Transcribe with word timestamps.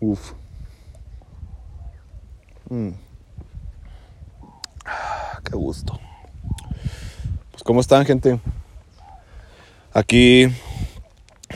Uf. 0.00 0.32
Mm. 2.70 2.92
Ah, 4.86 5.38
qué 5.44 5.54
gusto. 5.54 6.00
Pues 7.50 7.62
¿cómo 7.62 7.80
están 7.80 8.06
gente? 8.06 8.40
Aquí 9.92 10.46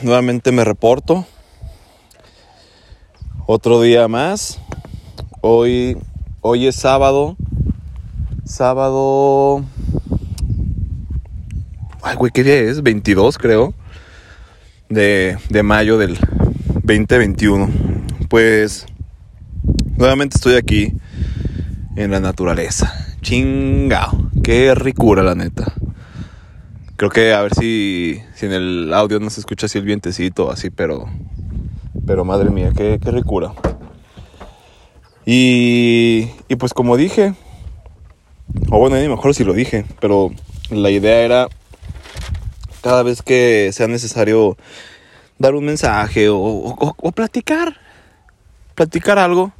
nuevamente 0.03 0.51
me 0.51 0.63
reporto. 0.63 1.25
Otro 3.47 3.81
día 3.81 4.07
más. 4.07 4.59
Hoy, 5.41 5.97
hoy 6.41 6.67
es 6.67 6.75
sábado. 6.75 7.37
Sábado... 8.43 9.65
Ay, 12.03 12.15
güey, 12.15 12.31
¿qué 12.31 12.43
día 12.43 12.59
es? 12.59 12.83
22 12.83 13.39
creo. 13.39 13.73
De, 14.89 15.39
de 15.49 15.63
mayo 15.63 15.97
del 15.97 16.19
2021. 16.83 17.84
Pues 18.29 18.85
nuevamente 19.97 20.37
estoy 20.37 20.55
aquí 20.55 20.93
en 21.95 22.11
la 22.11 22.19
naturaleza. 22.19 22.93
Chingao. 23.21 24.29
Qué 24.43 24.75
ricura, 24.75 25.23
la 25.23 25.35
neta. 25.35 25.73
Creo 26.97 27.09
que 27.09 27.33
a 27.33 27.41
ver 27.41 27.53
si, 27.53 28.21
si 28.35 28.45
en 28.45 28.53
el 28.53 28.93
audio 28.93 29.19
no 29.19 29.29
se 29.29 29.39
escucha 29.39 29.65
así 29.65 29.77
el 29.77 29.85
vientecito, 29.85 30.51
así, 30.51 30.69
pero. 30.69 31.09
Pero 32.05 32.23
madre 32.23 32.49
mía, 32.49 32.71
qué, 32.75 32.99
qué 33.03 33.11
ricura. 33.11 33.53
Y, 35.25 36.29
y 36.47 36.55
pues 36.55 36.73
como 36.73 36.97
dije, 36.97 37.33
o 38.69 38.77
bueno, 38.77 38.95
mejor 39.09 39.33
si 39.33 39.43
lo 39.43 39.53
dije, 39.53 39.85
pero 39.99 40.31
la 40.69 40.91
idea 40.91 41.21
era 41.21 41.47
cada 42.81 43.01
vez 43.01 43.21
que 43.23 43.71
sea 43.73 43.87
necesario 43.87 44.57
dar 45.39 45.55
un 45.55 45.65
mensaje 45.65 46.29
o, 46.29 46.37
o, 46.37 47.11
platicar, 47.11 47.77
platicar 48.75 49.17
algo, 49.17 49.53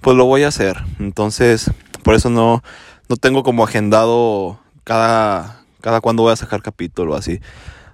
pues 0.00 0.16
lo 0.16 0.24
voy 0.24 0.44
a 0.44 0.48
hacer. 0.48 0.78
Entonces, 0.98 1.70
por 2.02 2.14
eso 2.14 2.30
no, 2.30 2.62
no 3.08 3.16
tengo 3.16 3.42
como 3.42 3.64
agendado 3.64 4.58
cada, 4.84 5.60
cada 5.80 6.00
cuando 6.00 6.22
voy 6.22 6.32
a 6.32 6.36
sacar 6.36 6.62
capítulo 6.62 7.14
así. 7.14 7.40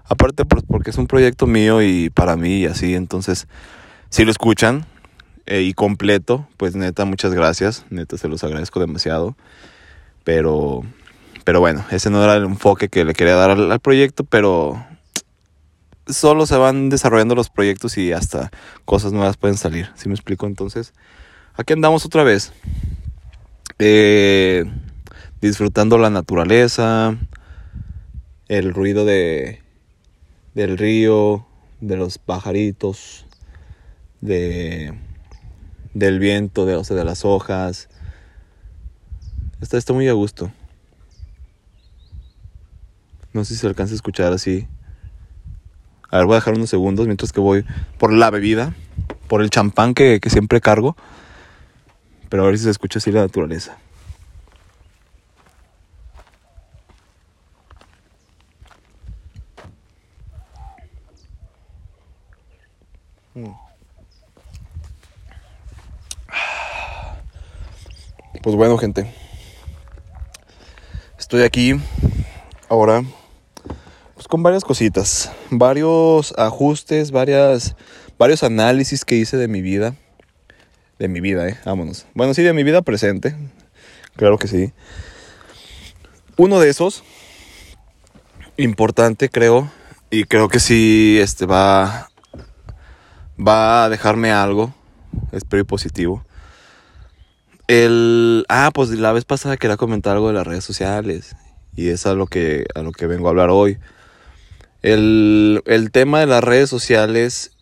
Aparte 0.05 0.45
pues, 0.45 0.65
porque 0.67 0.91
es 0.91 0.99
un 0.99 1.07
proyecto 1.07 1.47
mío 1.47 1.83
y 1.83 2.11
para 2.11 2.37
mí 2.37 2.61
y 2.61 2.67
así, 2.67 2.95
entonces 2.95 3.47
si 4.09 4.25
lo 4.25 4.31
escuchan 4.31 4.87
eh, 5.45 5.63
y 5.63 5.75
completo, 5.75 6.49
pues 6.57 6.77
neta 6.77 7.05
muchas 7.05 7.35
gracias, 7.35 7.85
neta 7.91 8.17
se 8.17 8.29
los 8.29 8.43
agradezco 8.43 8.81
demasiado. 8.81 9.37
Pero 10.25 10.83
pero 11.45 11.61
bueno, 11.61 11.83
ese 11.91 12.11
no 12.11 12.23
era 12.23 12.35
el 12.35 12.45
enfoque 12.45 12.91
que 12.91 13.07
le 13.07 13.15
quería 13.15 13.35
dar 13.35 13.51
al 13.53 13.81
proyecto, 13.81 14.25
pero 14.25 14.85
solo 16.09 16.47
se 16.47 16.57
van 16.57 16.89
desarrollando 16.89 17.35
los 17.35 17.51
proyectos 17.51 17.99
y 17.99 18.13
hasta 18.13 18.51
cosas 18.85 19.13
nuevas 19.13 19.37
pueden 19.37 19.57
salir. 19.57 19.91
¿Sí 19.95 20.09
me 20.09 20.15
explico? 20.15 20.47
Entonces, 20.47 20.93
aquí 21.55 21.73
andamos 21.73 22.05
otra 22.05 22.23
vez. 22.23 22.53
Eh, 23.79 24.65
disfrutando 25.41 25.99
la 25.99 26.11
naturaleza, 26.11 27.17
el 28.49 28.75
ruido 28.75 29.05
de, 29.05 29.63
del 30.55 30.79
río, 30.79 31.47
de 31.81 31.97
los 31.97 32.19
pajaritos, 32.19 33.27
de, 34.21 34.95
del 35.95 36.19
viento, 36.19 36.67
de, 36.67 36.77
o 36.77 36.83
de 36.83 37.05
las 37.05 37.25
hojas. 37.25 37.89
Está, 39.61 39.77
está 39.79 39.93
muy 39.93 40.09
a 40.09 40.13
gusto. 40.13 40.51
No 43.33 43.45
sé 43.45 43.55
si 43.55 43.61
se 43.61 43.67
alcanza 43.67 43.93
a 43.93 43.97
escuchar 43.97 44.33
así. 44.33 44.67
A 46.11 46.19
ver, 46.19 46.27
voy 46.27 46.35
a 46.35 46.37
dejar 46.37 46.55
unos 46.55 46.71
segundos 46.71 47.07
mientras 47.07 47.33
que 47.33 47.41
voy 47.41 47.65
por 47.99 48.13
la 48.13 48.31
bebida, 48.31 48.75
por 49.27 49.43
el 49.43 49.51
champán 49.51 49.95
que, 49.95 50.21
que 50.21 50.31
siempre 50.31 50.61
cargo. 50.61 50.97
Pero 52.29 52.45
a 52.45 52.47
ver 52.47 52.59
si 52.59 52.65
se 52.65 52.71
escucha 52.71 52.99
así 52.99 53.13
la 53.13 53.21
naturaleza. 53.21 53.79
Pues 68.43 68.57
bueno, 68.57 68.79
gente. 68.79 69.13
Estoy 71.19 71.43
aquí 71.43 71.79
ahora 72.71 73.03
con 74.29 74.43
varias 74.43 74.65
cositas, 74.65 75.33
varios 75.51 76.35
ajustes, 76.37 77.11
varias 77.11 77.75
varios 78.19 78.43
análisis 78.43 79.05
que 79.05 79.17
hice 79.17 79.37
de 79.37 79.49
mi 79.49 79.63
vida. 79.63 79.97
De 80.99 81.09
mi 81.09 81.21
vida, 81.21 81.49
eh, 81.49 81.59
vámonos. 81.65 82.07
Bueno, 82.15 82.35
sí, 82.35 82.43
de 82.43 82.53
mi 82.53 82.63
vida 82.63 82.83
presente. 82.83 83.35
Claro 84.17 84.37
que 84.37 84.49
sí. 84.49 84.73
Uno 86.37 86.61
de 86.61 86.69
esos 86.69 87.05
importante, 88.57 89.29
creo, 89.29 89.71
y 90.11 90.25
creo 90.25 90.49
que 90.49 90.61
sí 90.61 91.19
este 91.21 91.47
va 91.47 92.11
va 93.41 93.85
a 93.85 93.89
dejarme 93.89 94.33
algo, 94.33 94.75
espero 95.33 95.63
y 95.63 95.65
positivo. 95.65 96.25
El 97.69 98.45
ah, 98.49 98.71
pues 98.75 98.91
la 98.91 99.13
vez 99.13 99.25
pasada 99.25 99.57
quería 99.57 99.77
comentar 99.77 100.15
algo 100.15 100.29
de 100.29 100.35
las 100.35 100.47
redes 100.47 100.65
sociales 100.65 101.37
y 101.77 101.89
es 101.89 102.07
a 102.07 102.15
lo 102.15 102.27
que 102.27 102.67
a 102.75 102.83
lo 102.83 102.93
que 102.93 103.07
vengo 103.07 103.29
a 103.29 103.31
hablar 103.31 103.51
hoy. 103.51 103.79
El, 104.83 105.63
el 105.67 105.91
tema 105.91 106.21
de 106.21 106.27
las 106.27 106.45
redes 106.45 106.71
sociales 106.71 107.53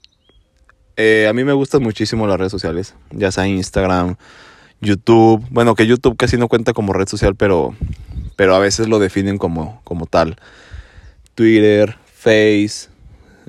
eh, 0.97 1.27
a 1.29 1.35
mí 1.35 1.45
me 1.45 1.53
gustan 1.53 1.83
muchísimo 1.83 2.27
las 2.27 2.39
redes 2.39 2.53
sociales, 2.53 2.95
ya 3.11 3.31
sea 3.31 3.47
Instagram, 3.47 4.17
YouTube. 4.81 5.45
Bueno, 5.51 5.75
que 5.75 5.87
YouTube 5.87 6.17
casi 6.17 6.39
no 6.39 6.49
cuenta 6.49 6.73
como 6.73 6.95
red 6.95 7.07
social, 7.07 7.37
pero, 7.37 7.75
pero 8.35 8.55
a 8.55 8.59
veces 8.59 8.89
lo 8.89 8.99
definen 8.99 9.37
como, 9.37 9.81
como 9.85 10.07
tal. 10.07 10.37
Twitter, 11.35 11.99
Face, 12.07 12.89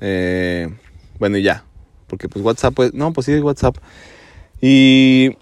eh, 0.02 0.68
bueno, 1.20 1.38
y 1.38 1.44
ya. 1.44 1.64
Porque 2.08 2.28
pues 2.28 2.44
WhatsApp, 2.44 2.74
pues, 2.74 2.94
no, 2.94 3.14
pues 3.14 3.26
sí, 3.26 3.40
WhatsApp. 3.40 3.78
Y, 4.62 5.38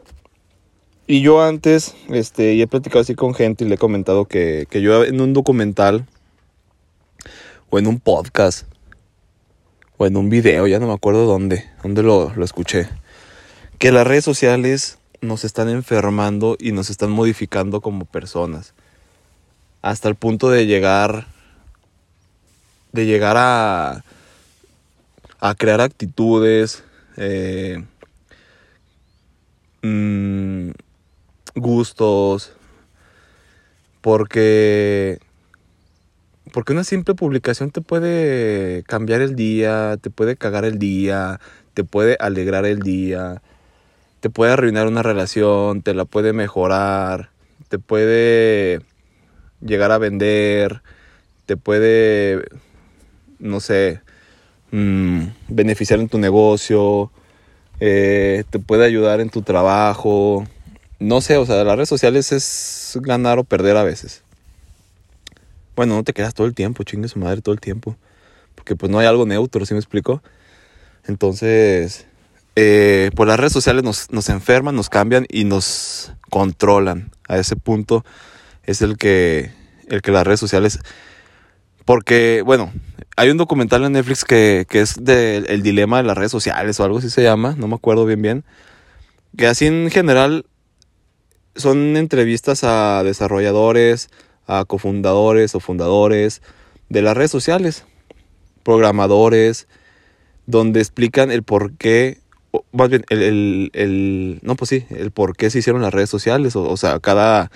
y 1.08 1.22
yo 1.22 1.42
antes, 1.44 1.96
este, 2.10 2.54
y 2.54 2.62
he 2.62 2.68
platicado 2.68 3.02
así 3.02 3.16
con 3.16 3.34
gente 3.34 3.66
y 3.66 3.68
le 3.68 3.76
he 3.76 3.80
comentado 3.80 4.26
que, 4.26 4.68
que 4.70 4.82
yo 4.82 5.04
en 5.04 5.22
un 5.22 5.34
documental 5.34 6.06
o 7.70 7.80
en 7.80 7.88
un 7.88 8.00
podcast. 8.00 8.68
O 9.98 10.06
en 10.06 10.18
un 10.18 10.30
video, 10.30 10.68
ya 10.68 10.80
no 10.80 10.88
me 10.88 10.94
acuerdo 10.94 11.26
dónde, 11.26 11.70
dónde 11.82 12.04
lo, 12.04 12.34
lo 12.36 12.44
escuché, 12.44 12.90
que 13.80 13.94
las 13.94 14.06
redes 14.06 14.26
sociales 14.26 14.98
nos 15.22 15.44
están 15.44 15.70
enfermando 15.70 16.58
y 16.60 16.72
nos 16.72 16.90
están 16.90 17.12
modificando 17.12 17.82
como 17.82 18.06
personas. 18.06 18.74
Hasta 19.82 20.10
el 20.10 20.16
punto 20.16 20.50
de 20.50 20.66
llegar, 20.66 21.28
de 22.92 23.06
llegar 23.06 23.38
a, 23.38 24.04
a 25.40 25.56
crear 25.56 25.82
actitudes, 25.82 26.84
mmm, 29.82 30.72
gustos, 31.56 32.52
porque 34.02 35.20
porque 36.56 36.72
una 36.72 36.86
simple 36.86 37.16
publicación 37.16 37.70
te 37.70 37.82
puede 37.82 38.84
cambiar 38.84 39.20
el 39.20 39.36
día, 39.36 39.98
te 40.00 40.10
puede 40.10 40.38
cagar 40.38 40.64
el 40.64 40.80
día, 40.80 41.42
te 41.74 41.84
puede 41.84 42.16
alegrar 42.18 42.66
el 42.66 42.80
día, 42.80 43.42
te 44.22 44.30
puede 44.30 44.54
arruinar 44.54 44.88
una 44.88 45.04
relación, 45.04 45.82
te 45.82 45.94
la 45.94 46.06
puede 46.06 46.32
mejorar, 46.32 47.30
te 47.68 47.78
puede 47.78 48.80
llegar 49.60 49.92
a 49.92 49.98
vender, 49.98 50.82
te 51.46 51.58
puede, 51.58 52.46
no 53.40 53.60
sé, 53.60 54.00
mmm, 54.72 55.24
beneficiar 55.50 56.00
en 56.00 56.08
tu 56.08 56.20
negocio, 56.20 57.12
eh, 57.82 58.46
te 58.50 58.60
puede 58.60 58.86
ayudar 58.86 59.20
en 59.20 59.30
tu 59.30 59.42
trabajo. 59.42 60.48
No 61.00 61.20
sé, 61.20 61.36
o 61.36 61.46
sea, 61.46 61.66
las 61.66 61.76
redes 61.76 61.90
sociales 61.90 62.32
es 62.32 62.98
ganar 63.02 63.40
o 63.40 63.44
perder 63.44 63.76
a 63.76 63.84
veces. 63.84 64.24
Bueno, 65.76 65.96
no 65.96 66.04
te 66.04 66.14
quedas 66.14 66.34
todo 66.34 66.48
el 66.48 66.54
tiempo, 66.54 66.84
chingue 66.84 67.08
su 67.08 67.20
madre 67.20 67.42
todo 67.42 67.54
el 67.54 67.60
tiempo. 67.60 67.98
Porque 68.56 68.76
pues 68.76 68.92
no 68.92 69.00
hay 69.00 69.08
algo 69.08 69.26
neutro, 69.26 69.66
¿sí 69.66 69.74
me 69.74 69.80
explico? 69.80 70.24
Entonces, 71.06 72.08
eh, 72.56 73.12
pues 73.16 73.28
las 73.28 73.40
redes 73.40 73.54
sociales 73.54 73.84
nos, 73.84 74.12
nos 74.12 74.30
enferman, 74.30 74.76
nos 74.76 74.90
cambian 74.90 75.26
y 75.30 75.44
nos 75.44 76.14
controlan. 76.30 77.12
A 77.28 77.38
ese 77.38 77.56
punto 77.56 78.06
es 78.64 78.82
el 78.82 78.98
que, 78.98 79.52
el 79.90 80.02
que 80.02 80.12
las 80.12 80.26
redes 80.26 80.40
sociales... 80.40 80.80
Porque, 81.84 82.42
bueno, 82.44 82.72
hay 83.16 83.30
un 83.30 83.38
documental 83.38 83.84
en 83.84 83.92
Netflix 83.92 84.26
que, 84.26 84.66
que 84.68 84.82
es 84.82 85.04
del 85.04 85.46
el 85.50 85.62
dilema 85.62 85.98
de 85.98 86.04
las 86.04 86.18
redes 86.18 86.32
sociales 86.32 86.80
o 86.80 86.84
algo 86.84 86.98
así 86.98 87.12
se 87.12 87.22
llama, 87.22 87.56
no 87.58 87.68
me 87.68 87.76
acuerdo 87.76 88.06
bien 88.06 88.22
bien. 88.22 88.44
Que 89.38 89.46
así 89.46 89.68
en 89.68 89.92
general 89.92 90.46
son 91.56 91.96
entrevistas 91.96 92.64
a 92.64 93.04
desarrolladores, 93.04 94.10
a 94.48 94.66
cofundadores 94.66 95.56
o 95.56 95.60
fundadores 95.60 96.42
de 96.90 97.02
las 97.02 97.16
redes 97.16 97.32
sociales, 97.32 97.86
programadores, 98.64 99.68
donde 100.46 100.80
explican 100.80 101.32
el 101.32 101.44
por 101.44 101.74
qué 101.74 102.20
más 102.72 102.90
bien, 102.90 103.04
el, 103.10 103.70
el, 103.74 104.40
no, 104.44 104.56
pues 104.56 104.70
sí, 104.70 104.86
el 104.90 105.12
por 105.12 105.36
qué 105.36 105.50
se 105.50 105.60
hicieron 105.60 105.82
las 105.82 105.94
redes 105.94 106.10
sociales, 106.10 106.56
o, 106.56 106.64
o 106.64 106.78
sea, 106.78 107.00
cada, 107.00 107.52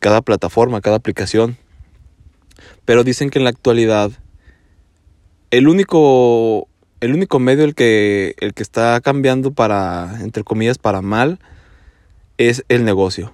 cada 0.00 0.22
plataforma, 0.22 0.80
cada 0.80 0.96
aplicación. 0.96 1.58
Pero 2.84 3.04
dicen 3.04 3.30
que 3.30 3.38
en 3.38 3.44
la 3.44 3.50
actualidad 3.50 4.10
el 5.50 5.68
único 5.68 6.68
el 7.00 7.14
único 7.14 7.38
medio 7.38 7.64
el 7.64 7.74
que 7.74 8.34
el 8.40 8.54
que 8.54 8.62
está 8.62 9.00
cambiando 9.00 9.52
para 9.52 10.18
entre 10.20 10.42
comillas 10.42 10.78
para 10.78 11.02
mal 11.02 11.38
es 12.38 12.64
el 12.68 12.84
negocio. 12.84 13.32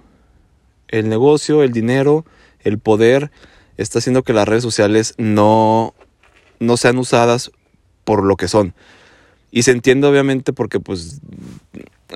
El 0.87 1.09
negocio, 1.09 1.63
el 1.63 1.71
dinero, 1.71 2.25
el 2.63 2.79
poder 2.79 3.31
está 3.77 3.99
haciendo 3.99 4.23
que 4.23 4.33
las 4.33 4.47
redes 4.47 4.63
sociales 4.63 5.13
no 5.17 5.93
no 6.59 6.77
sean 6.77 6.97
usadas 6.97 7.51
por 8.03 8.23
lo 8.23 8.37
que 8.37 8.47
son. 8.47 8.73
Y 9.51 9.63
se 9.63 9.71
entiende 9.71 10.07
obviamente 10.07 10.53
porque 10.53 10.79
pues 10.79 11.19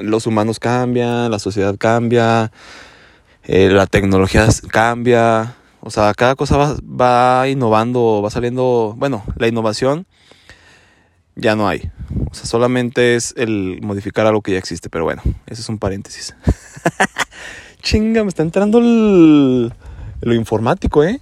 los 0.02 0.26
humanos 0.28 0.60
cambian, 0.60 1.30
la 1.30 1.40
sociedad 1.40 1.76
cambia, 1.78 2.52
eh, 3.44 3.70
la 3.70 3.88
tecnología 3.88 4.48
cambia, 4.70 5.56
o 5.82 5.90
sea, 5.90 6.14
cada 6.14 6.36
cosa 6.36 6.58
va, 6.58 6.78
va, 6.84 7.50
innovando, 7.50 8.22
va 8.24 8.30
saliendo, 8.30 8.96
bueno, 8.98 9.24
la 9.36 9.48
innovación 9.48 10.06
ya 11.36 11.56
no 11.56 11.68
hay. 11.68 11.92
O 12.32 12.34
sea, 12.34 12.46
solamente 12.46 13.16
es 13.16 13.34
el 13.38 13.80
modificar 13.82 14.26
algo 14.26 14.42
que 14.42 14.54
ya 14.54 14.58
existe, 14.58 14.90
pero 14.90 15.04
bueno, 15.04 15.22
ese 15.48 15.62
es 15.62 15.70
un 15.70 15.78
paréntesis. 15.78 16.36
Chinga, 17.82 18.24
me 18.24 18.30
está 18.30 18.44
entrando 18.44 18.80
el, 18.80 19.74
lo 20.26 20.34
informático, 20.34 21.04
¿eh? 21.04 21.22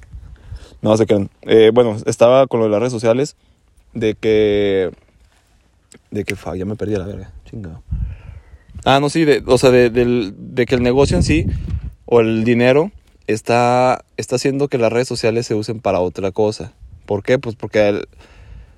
No 0.82 0.96
se 0.96 1.06
crean. 1.06 1.30
Eh, 1.42 1.72
bueno, 1.74 1.98
estaba 2.06 2.48
con 2.48 2.62
lo 2.62 2.66
de 2.66 2.72
las 2.72 2.80
redes 2.80 2.94
sociales, 2.94 3.36
de 3.94 4.16
que... 4.16 4.92
De 6.10 6.24
que, 6.24 6.36
ya 6.58 6.66
me 6.66 6.76
perdí 6.76 6.96
la 6.96 7.06
verga, 7.06 7.32
chinga. 7.46 7.82
Ah, 8.86 9.00
no, 9.02 9.10
sí, 9.10 9.26
de, 9.26 9.44
o 9.46 9.58
sea, 9.58 9.72
de, 9.72 9.90
de 9.90 10.66
que 10.66 10.76
el 10.76 10.84
negocio 10.84 11.18
en 11.18 11.24
sí 11.24 11.46
o 12.06 12.22
el 12.22 12.46
dinero 12.46 12.92
está, 13.28 14.06
está 14.16 14.38
haciendo 14.38 14.70
que 14.70 14.78
las 14.78 14.92
redes 14.92 15.08
sociales 15.10 15.46
se 15.46 15.56
usen 15.56 15.82
para 15.82 16.00
otra 16.00 16.32
cosa. 16.32 16.72
¿Por 17.06 17.24
qué? 17.24 17.40
Pues 17.40 17.56
porque 17.56 18.06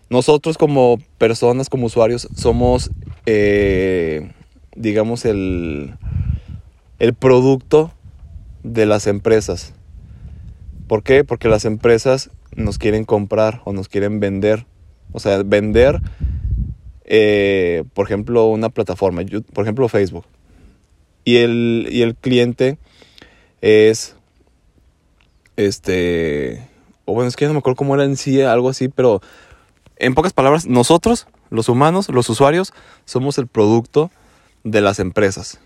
nosotros 0.09 0.57
como 0.57 0.97
personas, 1.19 1.69
como 1.69 1.85
usuarios, 1.85 2.27
somos, 2.35 2.89
eh, 3.27 4.31
digamos, 4.75 5.23
el, 5.25 5.93
el 6.97 7.13
producto 7.13 7.91
de 8.63 8.87
las 8.87 9.05
empresas. 9.05 9.74
¿Por 10.87 11.03
qué? 11.03 11.23
Porque 11.23 11.47
las 11.47 11.65
empresas 11.65 12.29
nos 12.55 12.77
quieren 12.77 13.05
comprar 13.05 13.61
o 13.65 13.73
nos 13.73 13.87
quieren 13.87 14.19
vender. 14.19 14.65
O 15.11 15.19
sea, 15.19 15.43
vender, 15.43 16.01
eh, 17.05 17.83
por 17.93 18.05
ejemplo, 18.05 18.45
una 18.47 18.69
plataforma, 18.69 19.21
por 19.53 19.63
ejemplo, 19.63 19.87
Facebook. 19.87 20.25
Y 21.23 21.37
el, 21.37 21.87
y 21.89 22.01
el 22.01 22.15
cliente 22.15 22.77
es, 23.61 24.15
este, 25.55 26.67
o 27.05 27.13
bueno, 27.13 27.27
es 27.27 27.35
que 27.35 27.45
no 27.47 27.53
me 27.53 27.59
acuerdo 27.59 27.77
cómo 27.77 27.95
era 27.95 28.03
en 28.03 28.17
sí, 28.17 28.41
algo 28.41 28.69
así, 28.69 28.89
pero 28.89 29.21
en 29.97 30.13
pocas 30.13 30.33
palabras, 30.33 30.67
nosotros, 30.67 31.27
los 31.49 31.69
humanos, 31.69 32.09
los 32.09 32.29
usuarios, 32.29 32.73
somos 33.05 33.37
el 33.37 33.47
producto 33.47 34.11
de 34.63 34.81
las 34.81 34.99
empresas. 34.99 35.59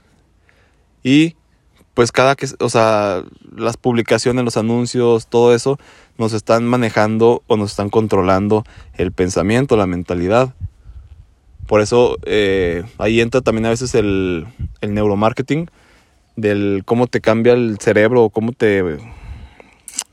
Y 1.04 1.36
pues 2.00 2.13
cada 2.13 2.38
que, 2.38 2.48
o 2.60 2.69
sea, 2.69 3.25
las 3.54 3.75
publicaciones, 3.75 4.46
los 4.46 4.56
anuncios, 4.56 5.28
todo 5.28 5.54
eso, 5.54 5.78
nos 6.18 6.31
están 6.31 6.66
manejando 6.66 7.44
o 7.48 7.57
nos 7.57 7.72
están 7.72 7.90
controlando 7.90 8.63
el 8.94 9.12
pensamiento, 9.12 9.75
la 9.75 9.86
mentalidad. 9.86 10.56
Por 11.68 11.81
eso 11.81 12.18
eh, 12.24 12.86
ahí 13.00 13.19
entra 13.19 13.42
también 13.42 13.66
a 13.66 13.72
veces 13.72 13.96
el, 13.96 14.48
el 14.80 14.94
neuromarketing, 14.94 15.69
del 16.38 16.84
cómo 16.86 17.07
te 17.07 17.19
cambia 17.19 17.51
el 17.51 17.78
cerebro 17.81 18.30
cómo 18.30 18.54
te... 18.54 18.98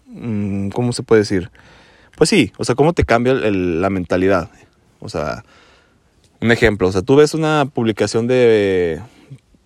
Mm, 0.08 0.70
¿Cómo 0.70 0.92
se 0.92 1.04
puede 1.04 1.20
decir? 1.20 1.52
Pues 2.16 2.28
sí, 2.28 2.50
o 2.58 2.64
sea, 2.64 2.74
cómo 2.74 2.94
te 2.94 3.04
cambia 3.04 3.32
la 3.32 3.90
mentalidad. 3.90 4.50
O 4.98 5.08
sea, 5.08 5.44
un 6.40 6.50
ejemplo, 6.50 6.88
o 6.88 6.90
sea, 6.90 7.02
tú 7.02 7.14
ves 7.14 7.32
una 7.32 7.64
publicación 7.72 8.26
de 8.26 9.00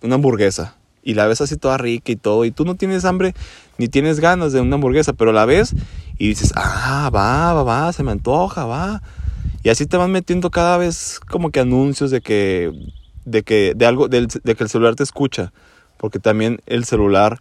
una 0.03 0.13
hamburguesa 0.13 0.77
y 1.03 1.13
la 1.13 1.27
ves 1.27 1.41
así 1.41 1.57
toda 1.57 1.77
rica 1.77 2.11
y 2.11 2.15
todo, 2.15 2.45
y 2.45 2.51
tú 2.51 2.65
no 2.65 2.75
tienes 2.75 3.05
hambre 3.05 3.33
ni 3.77 3.87
tienes 3.87 4.19
ganas 4.19 4.53
de 4.53 4.61
una 4.61 4.75
hamburguesa, 4.75 5.13
pero 5.13 5.31
la 5.31 5.45
ves 5.45 5.73
y 6.17 6.27
dices, 6.27 6.53
ah, 6.55 7.09
va, 7.13 7.53
va, 7.53 7.63
va, 7.63 7.93
se 7.93 8.03
me 8.03 8.11
antoja, 8.11 8.65
va. 8.65 9.01
Y 9.63 9.69
así 9.69 9.85
te 9.85 9.97
van 9.97 10.11
metiendo 10.11 10.51
cada 10.51 10.77
vez 10.77 11.19
como 11.19 11.51
que 11.51 11.59
anuncios 11.59 12.11
de 12.11 12.21
que, 12.21 12.71
de 13.25 13.43
que, 13.43 13.73
de 13.75 13.85
algo, 13.85 14.07
de 14.07 14.27
que 14.27 14.63
el 14.63 14.69
celular 14.69 14.95
te 14.95 15.03
escucha 15.03 15.51
porque 16.01 16.17
también 16.17 16.61
el 16.65 16.83
celular, 16.83 17.37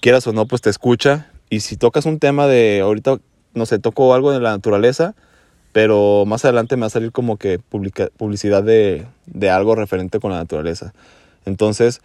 quieras 0.00 0.26
o 0.26 0.32
no, 0.32 0.46
pues 0.46 0.60
te 0.60 0.68
escucha. 0.68 1.30
Y 1.48 1.60
si 1.60 1.76
tocas 1.76 2.06
un 2.06 2.18
tema 2.18 2.48
de, 2.48 2.80
ahorita, 2.80 3.18
no 3.54 3.66
sé, 3.66 3.78
toco 3.78 4.14
algo 4.14 4.32
de 4.32 4.40
la 4.40 4.50
naturaleza, 4.50 5.14
pero 5.72 6.24
más 6.26 6.44
adelante 6.44 6.74
me 6.74 6.80
va 6.80 6.86
a 6.88 6.90
salir 6.90 7.12
como 7.12 7.36
que 7.36 7.60
publicidad 7.60 8.64
de, 8.64 9.06
de 9.26 9.50
algo 9.50 9.76
referente 9.76 10.18
con 10.18 10.32
la 10.32 10.38
naturaleza. 10.38 10.92
Entonces, 11.46 12.00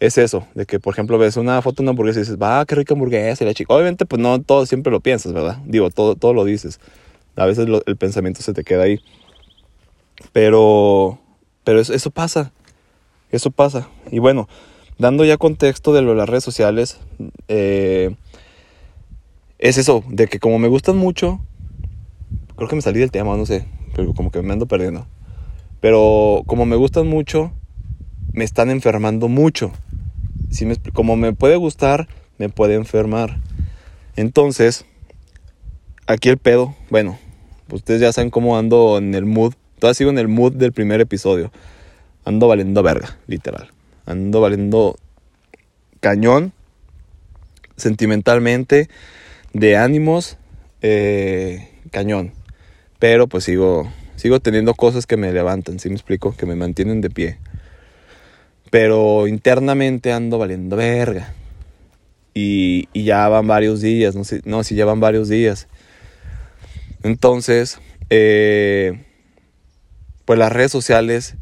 es 0.00 0.18
eso, 0.18 0.46
de 0.54 0.66
que 0.66 0.78
por 0.78 0.92
ejemplo 0.92 1.18
ves 1.18 1.36
una 1.36 1.62
foto 1.62 1.76
de 1.76 1.82
una 1.84 1.90
hamburguesa 1.90 2.18
y 2.18 2.22
dices, 2.22 2.38
va, 2.40 2.64
qué 2.66 2.74
rica 2.74 2.94
hamburguesa, 2.94 3.44
y 3.44 3.46
la 3.46 3.54
chica. 3.54 3.72
Obviamente, 3.74 4.06
pues 4.06 4.20
no 4.20 4.40
todo 4.42 4.66
siempre 4.66 4.90
lo 4.90 5.00
piensas, 5.00 5.32
¿verdad? 5.32 5.58
Digo, 5.64 5.90
todo, 5.90 6.16
todo 6.16 6.34
lo 6.34 6.44
dices. 6.44 6.80
A 7.36 7.46
veces 7.46 7.66
el 7.86 7.96
pensamiento 7.96 8.42
se 8.42 8.52
te 8.52 8.64
queda 8.64 8.84
ahí. 8.84 9.00
Pero, 10.32 11.18
pero 11.64 11.80
eso, 11.80 11.92
eso 11.92 12.10
pasa. 12.10 12.52
Eso 13.30 13.50
pasa. 13.50 13.88
Y 14.10 14.18
bueno, 14.18 14.48
dando 14.98 15.24
ya 15.24 15.36
contexto 15.36 15.92
de 15.92 16.02
lo 16.02 16.10
de 16.10 16.16
las 16.16 16.28
redes 16.28 16.44
sociales, 16.44 16.98
eh, 17.48 18.14
es 19.58 19.78
eso, 19.78 20.04
de 20.08 20.26
que 20.28 20.38
como 20.38 20.58
me 20.58 20.68
gustan 20.68 20.96
mucho, 20.96 21.40
creo 22.56 22.68
que 22.68 22.76
me 22.76 22.82
salí 22.82 23.00
del 23.00 23.10
tema, 23.10 23.36
no 23.36 23.46
sé, 23.46 23.66
pero 23.94 24.12
como 24.14 24.30
que 24.30 24.42
me 24.42 24.52
ando 24.52 24.66
perdiendo. 24.66 25.06
Pero 25.80 26.42
como 26.46 26.66
me 26.66 26.76
gustan 26.76 27.06
mucho, 27.06 27.52
me 28.32 28.44
están 28.44 28.70
enfermando 28.70 29.28
mucho. 29.28 29.72
Si 30.56 30.66
me, 30.66 30.76
como 30.92 31.16
me 31.16 31.32
puede 31.32 31.56
gustar, 31.56 32.08
me 32.38 32.48
puede 32.48 32.74
enfermar. 32.74 33.38
Entonces, 34.16 34.84
aquí 36.06 36.28
el 36.28 36.38
pedo, 36.38 36.74
bueno, 36.90 37.18
ustedes 37.70 38.00
ya 38.00 38.12
saben 38.12 38.30
cómo 38.30 38.58
ando 38.58 38.98
en 38.98 39.14
el 39.14 39.26
mood. 39.26 39.54
Todavía 39.78 39.94
sigo 39.94 40.10
en 40.10 40.18
el 40.18 40.28
mood 40.28 40.52
del 40.52 40.72
primer 40.72 41.00
episodio. 41.00 41.52
Ando 42.24 42.48
valiendo 42.48 42.82
verga, 42.82 43.18
literal 43.26 43.70
ando 44.06 44.40
valiendo 44.40 44.96
cañón 46.00 46.52
sentimentalmente, 47.76 48.88
de 49.52 49.76
ánimos, 49.76 50.38
eh, 50.80 51.68
cañón. 51.90 52.32
Pero 52.98 53.26
pues 53.26 53.44
sigo, 53.44 53.92
sigo 54.14 54.40
teniendo 54.40 54.72
cosas 54.72 55.06
que 55.06 55.18
me 55.18 55.30
levantan, 55.30 55.78
¿sí 55.78 55.90
me 55.90 55.96
explico? 55.96 56.34
Que 56.34 56.46
me 56.46 56.54
mantienen 56.54 57.02
de 57.02 57.10
pie. 57.10 57.38
Pero 58.70 59.26
internamente 59.26 60.12
ando 60.12 60.38
valiendo 60.38 60.76
verga. 60.76 61.32
Y, 62.34 62.88
ya 62.92 63.28
van 63.28 63.46
varios 63.46 63.80
días, 63.80 64.14
no 64.14 64.24
sé, 64.24 64.42
no, 64.44 64.62
si 64.62 64.74
ya 64.74 64.84
van 64.84 65.00
varios 65.00 65.28
días. 65.28 65.68
Entonces, 67.02 67.78
eh, 68.10 69.04
pues 70.26 70.38
las 70.38 70.52
redes 70.52 70.72
sociales 70.72 71.36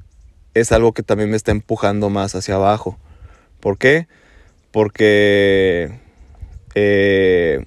es 0.55 0.71
algo 0.71 0.93
que 0.93 1.03
también 1.03 1.31
me 1.31 1.37
está 1.37 1.51
empujando 1.51 2.11
más 2.11 2.35
hacia 2.35 2.55
abajo. 2.55 2.99
¿Por 3.61 3.79
qué? 3.79 4.07
Porque 4.71 5.99
eh, 6.75 7.65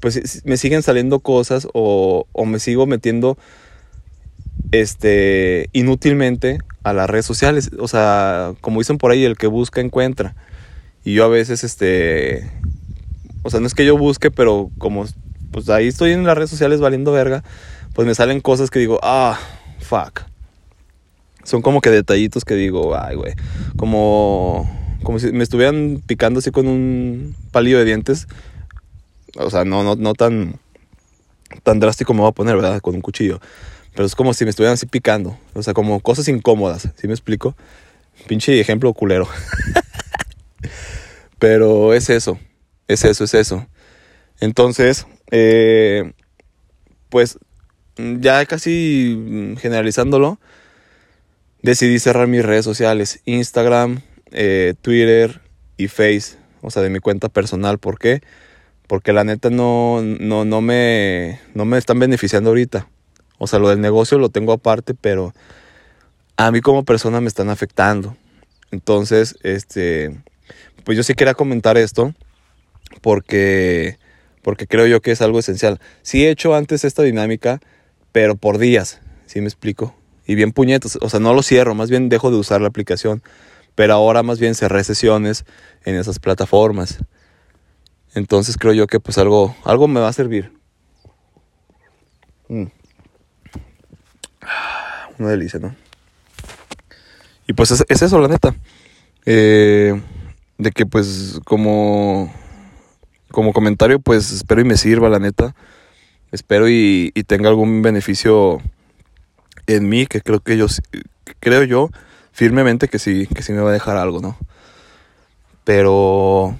pues 0.00 0.42
me 0.44 0.56
siguen 0.56 0.82
saliendo 0.82 1.20
cosas 1.20 1.68
o, 1.74 2.26
me 2.46 2.58
sigo 2.58 2.86
metiendo 2.86 3.36
este 4.70 5.68
inútilmente 5.72 6.58
a 6.82 6.92
las 6.92 7.08
redes 7.08 7.26
sociales. 7.26 7.70
O 7.78 7.88
sea, 7.88 8.54
como 8.60 8.80
dicen 8.80 8.98
por 8.98 9.10
ahí, 9.10 9.24
el 9.24 9.36
que 9.36 9.46
busca 9.46 9.80
encuentra. 9.80 10.34
Y 11.04 11.14
yo 11.14 11.24
a 11.24 11.28
veces, 11.28 11.64
este, 11.64 12.50
o 13.42 13.50
sea, 13.50 13.60
no 13.60 13.66
es 13.66 13.74
que 13.74 13.84
yo 13.84 13.96
busque, 13.96 14.30
pero 14.30 14.70
como 14.78 15.04
pues 15.52 15.68
ahí 15.68 15.88
estoy 15.88 16.12
en 16.12 16.24
las 16.24 16.36
redes 16.36 16.50
sociales 16.50 16.80
valiendo 16.80 17.12
verga, 17.12 17.44
pues 17.94 18.08
me 18.08 18.14
salen 18.14 18.40
cosas 18.40 18.70
que 18.70 18.78
digo, 18.78 18.98
ah, 19.02 19.38
fuck. 19.80 20.22
Son 21.44 21.60
como 21.60 21.80
que 21.80 21.90
detallitos 21.90 22.44
que 22.44 22.54
digo, 22.54 22.96
ay, 22.96 23.16
güey. 23.16 23.34
Como, 23.76 24.70
como 25.02 25.18
si 25.18 25.30
me 25.32 25.42
estuvieran 25.42 26.02
picando 26.06 26.38
así 26.38 26.50
con 26.50 26.66
un 26.68 27.36
palillo 27.50 27.78
de 27.78 27.84
dientes. 27.84 28.28
O 29.36 29.50
sea, 29.50 29.64
no, 29.64 29.82
no, 29.82 29.96
no 29.96 30.14
tan, 30.14 30.58
tan 31.62 31.80
drástico 31.80 32.14
me 32.14 32.20
voy 32.20 32.30
a 32.30 32.32
poner, 32.32 32.56
¿verdad? 32.56 32.80
Con 32.80 32.94
un 32.94 33.02
cuchillo. 33.02 33.40
Pero 33.94 34.06
es 34.06 34.14
como 34.14 34.34
si 34.34 34.44
me 34.44 34.50
estuvieran 34.50 34.74
así 34.74 34.86
picando. 34.86 35.38
O 35.54 35.62
sea, 35.62 35.74
como 35.74 36.00
cosas 36.00 36.28
incómodas. 36.28 36.88
¿Sí 36.96 37.06
me 37.06 37.12
explico? 37.12 37.56
Pinche 38.26 38.58
ejemplo 38.60 38.92
culero. 38.94 39.28
Pero 41.38 41.92
es 41.92 42.08
eso. 42.08 42.38
Es 42.88 43.04
eso, 43.04 43.24
es 43.24 43.34
eso. 43.34 43.66
Entonces, 44.40 45.06
eh, 45.30 46.12
pues 47.08 47.38
ya 47.96 48.44
casi 48.46 49.54
generalizándolo, 49.60 50.38
decidí 51.62 51.98
cerrar 51.98 52.26
mis 52.26 52.44
redes 52.44 52.64
sociales, 52.64 53.20
Instagram, 53.24 54.00
eh, 54.32 54.74
Twitter 54.80 55.40
y 55.76 55.88
Face, 55.88 56.36
o 56.60 56.70
sea, 56.70 56.82
de 56.82 56.90
mi 56.90 56.98
cuenta 56.98 57.28
personal. 57.28 57.78
¿Por 57.78 57.98
qué? 57.98 58.20
Porque 58.86 59.12
la 59.12 59.24
neta 59.24 59.50
no, 59.50 60.00
no, 60.02 60.44
no, 60.44 60.60
me, 60.60 61.40
no 61.54 61.64
me 61.64 61.78
están 61.78 61.98
beneficiando 61.98 62.50
ahorita. 62.50 62.88
O 63.42 63.48
sea, 63.48 63.58
lo 63.58 63.70
del 63.70 63.80
negocio 63.80 64.18
lo 64.18 64.28
tengo 64.28 64.52
aparte, 64.52 64.94
pero 64.94 65.34
a 66.36 66.52
mí 66.52 66.60
como 66.60 66.84
persona 66.84 67.20
me 67.20 67.26
están 67.26 67.50
afectando. 67.50 68.16
Entonces, 68.70 69.36
este, 69.42 70.16
pues 70.84 70.96
yo 70.96 71.02
sí 71.02 71.14
quería 71.14 71.34
comentar 71.34 71.76
esto 71.76 72.14
porque, 73.00 73.98
porque 74.42 74.68
creo 74.68 74.86
yo 74.86 75.02
que 75.02 75.10
es 75.10 75.20
algo 75.22 75.40
esencial. 75.40 75.80
Sí 76.02 76.24
he 76.24 76.30
hecho 76.30 76.54
antes 76.54 76.84
esta 76.84 77.02
dinámica, 77.02 77.60
pero 78.12 78.36
por 78.36 78.58
días, 78.58 79.00
¿sí 79.26 79.40
me 79.40 79.48
explico? 79.48 79.92
Y 80.24 80.36
bien 80.36 80.52
puñetos, 80.52 80.96
o 81.02 81.08
sea, 81.08 81.18
no 81.18 81.34
lo 81.34 81.42
cierro, 81.42 81.74
más 81.74 81.90
bien 81.90 82.08
dejo 82.08 82.30
de 82.30 82.36
usar 82.36 82.60
la 82.60 82.68
aplicación, 82.68 83.24
pero 83.74 83.94
ahora 83.94 84.22
más 84.22 84.38
bien 84.38 84.54
cerré 84.54 84.84
sesiones 84.84 85.44
en 85.84 85.96
esas 85.96 86.20
plataformas. 86.20 86.98
Entonces 88.14 88.56
creo 88.56 88.72
yo 88.72 88.86
que 88.86 89.00
pues 89.00 89.18
algo, 89.18 89.56
algo 89.64 89.88
me 89.88 89.98
va 89.98 90.06
a 90.06 90.12
servir. 90.12 90.52
Mm. 92.46 92.66
Una 95.18 95.30
delicia, 95.30 95.60
¿no? 95.60 95.74
Y 97.46 97.52
pues 97.52 97.70
es, 97.70 98.02
eso, 98.02 98.20
la 98.20 98.28
neta. 98.28 98.54
Eh, 99.26 100.00
de 100.58 100.70
que 100.70 100.86
pues 100.86 101.40
como, 101.44 102.32
como 103.30 103.52
comentario, 103.52 104.00
pues 104.00 104.32
espero 104.32 104.60
y 104.60 104.64
me 104.64 104.76
sirva, 104.76 105.08
la 105.08 105.18
neta. 105.18 105.54
Espero 106.30 106.68
y, 106.68 107.12
tenga 107.26 107.48
algún 107.48 107.82
beneficio 107.82 108.60
en 109.66 109.88
mí, 109.88 110.06
que 110.06 110.20
creo 110.20 110.40
que 110.40 110.56
yo, 110.56 110.66
creo 111.40 111.64
yo 111.64 111.90
firmemente 112.32 112.88
que 112.88 112.98
sí, 112.98 113.26
que 113.26 113.42
sí 113.42 113.52
me 113.52 113.60
va 113.60 113.70
a 113.70 113.74
dejar 113.74 113.96
algo, 113.96 114.20
¿no? 114.20 114.38
Pero, 115.64 116.58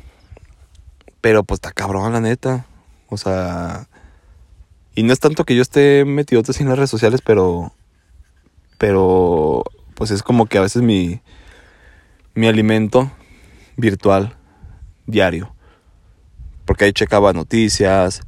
pero 1.21 1.43
pues 1.45 1.57
está 1.57 1.73
cabrón, 1.73 2.13
la 2.13 2.21
neta. 2.21 2.67
O 3.09 3.17
sea, 3.17 3.89
y 4.95 5.03
no 5.05 5.13
es 5.13 5.21
tanto 5.21 5.45
que 5.45 5.55
yo 5.55 5.63
esté 5.63 6.05
metido 6.05 6.43
en 6.47 6.69
las 6.69 6.77
redes 6.77 6.91
sociales, 6.91 7.21
pero, 7.25 7.73
pero 8.83 9.63
pues 9.95 10.11
es 10.11 10.25
como 10.25 10.47
que 10.47 10.59
a 10.59 10.61
veces 10.61 10.83
mi, 10.83 11.21
mi 12.35 12.49
alimento 12.49 13.13
virtual 13.77 14.35
diario. 15.07 15.55
Porque 16.65 16.87
ahí 16.87 16.93
checaba 16.93 17.33
noticias, 17.33 18.23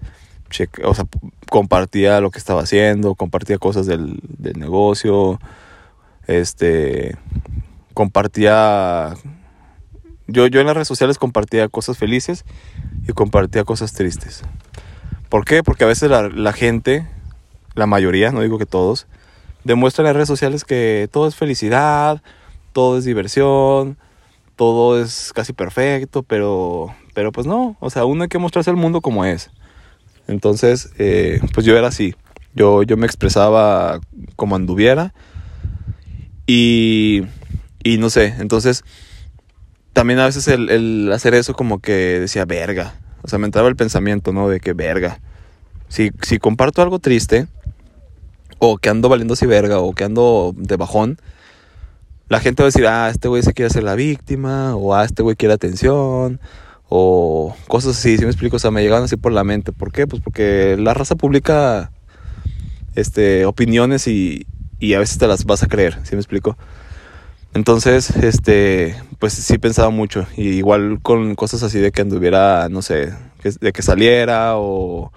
o 0.84 0.94
sea, 0.94 1.06
compartía 1.50 2.20
lo 2.20 2.30
que 2.30 2.38
estaba 2.38 2.62
haciendo, 2.62 3.16
compartía 3.16 3.58
cosas 3.58 3.86
del, 3.86 4.20
del 4.22 4.60
negocio, 4.60 5.40
este, 6.28 7.16
compartía, 7.92 9.14
yo, 10.28 10.46
yo 10.46 10.60
en 10.60 10.66
las 10.66 10.76
redes 10.76 10.86
sociales 10.86 11.18
compartía 11.18 11.68
cosas 11.68 11.98
felices 11.98 12.44
y 13.08 13.12
compartía 13.12 13.64
cosas 13.64 13.92
tristes. 13.92 14.44
¿Por 15.28 15.44
qué? 15.46 15.64
Porque 15.64 15.82
a 15.82 15.88
veces 15.88 16.08
la, 16.08 16.28
la 16.28 16.52
gente, 16.52 17.08
la 17.74 17.86
mayoría, 17.88 18.30
no 18.30 18.40
digo 18.40 18.56
que 18.56 18.66
todos, 18.66 19.08
demuestra 19.64 20.02
en 20.02 20.06
las 20.06 20.14
redes 20.14 20.28
sociales 20.28 20.64
que 20.64 21.08
todo 21.10 21.26
es 21.26 21.34
felicidad, 21.34 22.22
todo 22.72 22.98
es 22.98 23.04
diversión, 23.04 23.96
todo 24.56 25.00
es 25.00 25.32
casi 25.34 25.52
perfecto, 25.52 26.22
pero, 26.22 26.94
pero 27.14 27.32
pues 27.32 27.46
no, 27.46 27.76
o 27.80 27.90
sea, 27.90 28.04
uno 28.04 28.22
hay 28.22 28.28
que 28.28 28.38
mostrarse 28.38 28.70
al 28.70 28.76
mundo 28.76 29.00
como 29.00 29.24
es. 29.24 29.50
Entonces, 30.28 30.90
eh, 30.98 31.40
pues 31.52 31.66
yo 31.66 31.76
era 31.76 31.88
así, 31.88 32.14
yo, 32.54 32.82
yo 32.82 32.96
me 32.96 33.06
expresaba 33.06 34.00
como 34.36 34.56
anduviera 34.56 35.12
y, 36.46 37.22
y 37.82 37.98
no 37.98 38.10
sé, 38.10 38.34
entonces 38.38 38.84
también 39.92 40.18
a 40.18 40.26
veces 40.26 40.48
el, 40.48 40.70
el 40.70 41.12
hacer 41.12 41.34
eso 41.34 41.54
como 41.54 41.80
que 41.80 42.20
decía, 42.20 42.44
verga, 42.44 42.94
o 43.22 43.28
sea, 43.28 43.38
me 43.38 43.46
entraba 43.46 43.68
el 43.68 43.76
pensamiento, 43.76 44.32
¿no? 44.32 44.48
De 44.48 44.60
que 44.60 44.72
verga, 44.72 45.20
si, 45.88 46.10
si 46.22 46.38
comparto 46.38 46.82
algo 46.82 46.98
triste, 46.98 47.46
o 48.70 48.78
que 48.78 48.88
ando 48.88 49.08
valiendo 49.08 49.34
así 49.34 49.46
verga, 49.46 49.80
o 49.80 49.92
que 49.92 50.04
ando 50.04 50.54
de 50.56 50.76
bajón, 50.76 51.18
la 52.28 52.40
gente 52.40 52.62
va 52.62 52.66
a 52.66 52.70
decir, 52.70 52.86
ah, 52.86 53.10
este 53.10 53.28
güey 53.28 53.42
se 53.42 53.52
quiere 53.52 53.68
hacer 53.68 53.82
la 53.82 53.94
víctima, 53.94 54.74
o 54.76 54.94
ah, 54.94 55.04
este 55.04 55.22
güey 55.22 55.36
quiere 55.36 55.54
atención, 55.54 56.40
o 56.88 57.54
cosas 57.68 57.98
así, 57.98 58.16
si 58.16 58.24
me 58.24 58.30
explico, 58.30 58.56
o 58.56 58.58
sea, 58.58 58.70
me 58.70 58.82
llegaban 58.82 59.04
así 59.04 59.16
por 59.16 59.32
la 59.32 59.44
mente. 59.44 59.72
¿Por 59.72 59.92
qué? 59.92 60.06
Pues 60.06 60.22
porque 60.22 60.76
la 60.78 60.94
raza 60.94 61.16
publica 61.16 61.90
este, 62.94 63.44
opiniones 63.46 64.06
y, 64.06 64.46
y 64.78 64.94
a 64.94 64.98
veces 64.98 65.18
te 65.18 65.26
las 65.26 65.44
vas 65.44 65.62
a 65.62 65.66
creer, 65.66 65.98
si 66.04 66.14
me 66.14 66.20
explico? 66.20 66.56
Entonces, 67.52 68.10
este, 68.16 68.96
pues 69.18 69.32
sí 69.34 69.58
pensaba 69.58 69.90
mucho, 69.90 70.26
y 70.36 70.48
igual 70.48 70.98
con 71.02 71.34
cosas 71.34 71.62
así 71.62 71.78
de 71.78 71.92
que 71.92 72.02
anduviera, 72.02 72.68
no 72.68 72.82
sé, 72.82 73.12
de 73.60 73.72
que 73.72 73.82
saliera 73.82 74.56
o, 74.56 75.12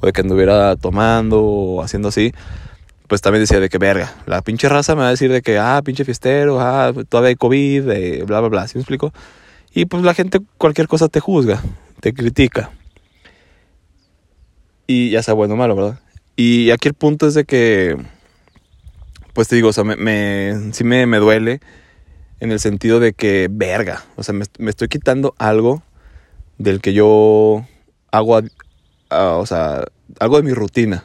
o 0.00 0.06
de 0.06 0.12
que 0.12 0.20
anduviera 0.20 0.76
tomando 0.76 1.42
o 1.42 1.82
haciendo 1.82 2.08
así 2.08 2.32
pues 3.08 3.22
también 3.22 3.42
decía 3.42 3.58
de 3.58 3.70
que 3.70 3.78
verga, 3.78 4.14
la 4.26 4.42
pinche 4.42 4.68
raza 4.68 4.94
me 4.94 5.00
va 5.00 5.08
a 5.08 5.10
decir 5.10 5.32
de 5.32 5.40
que, 5.40 5.58
ah, 5.58 5.80
pinche 5.82 6.04
fiestero, 6.04 6.60
ah, 6.60 6.92
todavía 7.08 7.30
hay 7.30 7.36
COVID, 7.36 8.24
bla, 8.26 8.40
bla, 8.40 8.48
bla, 8.48 8.68
¿sí 8.68 8.76
me 8.76 8.82
explico? 8.82 9.12
Y 9.74 9.86
pues 9.86 10.02
la 10.02 10.12
gente 10.12 10.40
cualquier 10.58 10.88
cosa 10.88 11.08
te 11.08 11.18
juzga, 11.18 11.62
te 12.00 12.12
critica. 12.12 12.70
Y 14.86 15.10
ya 15.10 15.22
sea 15.22 15.34
bueno 15.34 15.54
o 15.54 15.56
malo, 15.56 15.74
¿verdad? 15.74 16.00
Y 16.36 16.70
aquí 16.70 16.88
el 16.88 16.94
punto 16.94 17.26
es 17.26 17.34
de 17.34 17.44
que, 17.44 17.96
pues 19.32 19.48
te 19.48 19.56
digo, 19.56 19.68
o 19.68 19.72
sea, 19.72 19.84
me, 19.84 20.72
sí 20.72 20.84
me, 20.84 21.06
me, 21.06 21.16
duele 21.16 21.60
en 22.40 22.52
el 22.52 22.60
sentido 22.60 23.00
de 23.00 23.14
que, 23.14 23.48
verga, 23.50 24.04
o 24.16 24.22
sea, 24.22 24.34
me, 24.34 24.44
me 24.58 24.70
estoy 24.70 24.88
quitando 24.88 25.34
algo 25.38 25.82
del 26.58 26.80
que 26.80 26.92
yo 26.92 27.66
hago, 28.12 28.42
o 29.10 29.46
sea, 29.46 29.84
algo 30.20 30.36
de 30.36 30.42
mi 30.42 30.52
rutina, 30.52 31.04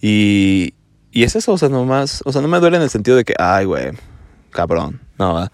y, 0.00 0.74
y 1.10 1.24
es 1.24 1.36
eso, 1.36 1.52
o 1.52 1.58
sea, 1.58 1.68
nomás, 1.68 2.22
o 2.24 2.32
sea, 2.32 2.42
no 2.42 2.48
me 2.48 2.60
duele 2.60 2.76
en 2.76 2.82
el 2.82 2.90
sentido 2.90 3.16
de 3.16 3.24
que, 3.24 3.34
ay, 3.38 3.64
güey, 3.64 3.92
cabrón, 4.50 5.00
no, 5.18 5.48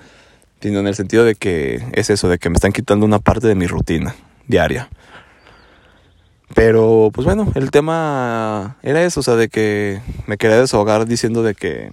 sino 0.60 0.80
en 0.80 0.86
el 0.86 0.94
sentido 0.94 1.24
de 1.24 1.34
que 1.34 1.84
es 1.92 2.10
eso, 2.10 2.28
de 2.28 2.38
que 2.38 2.48
me 2.48 2.54
están 2.54 2.72
quitando 2.72 3.04
una 3.04 3.18
parte 3.18 3.48
de 3.48 3.54
mi 3.54 3.66
rutina 3.66 4.14
diaria. 4.46 4.88
Pero, 6.54 7.10
pues 7.12 7.24
bueno, 7.24 7.50
el 7.54 7.70
tema 7.70 8.76
era 8.82 9.02
eso, 9.02 9.20
o 9.20 9.22
sea, 9.22 9.36
de 9.36 9.48
que 9.48 10.00
me 10.26 10.36
quería 10.36 10.60
desahogar 10.60 11.06
diciendo 11.06 11.42
de 11.42 11.54
que, 11.54 11.92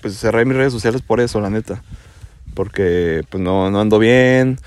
pues 0.00 0.18
cerré 0.18 0.44
mis 0.44 0.56
redes 0.56 0.72
sociales 0.72 1.02
por 1.02 1.20
eso, 1.20 1.40
la 1.40 1.50
neta. 1.50 1.82
Porque, 2.54 3.22
pues 3.28 3.42
no, 3.42 3.70
no 3.70 3.80
ando 3.80 3.98
bien 3.98 4.58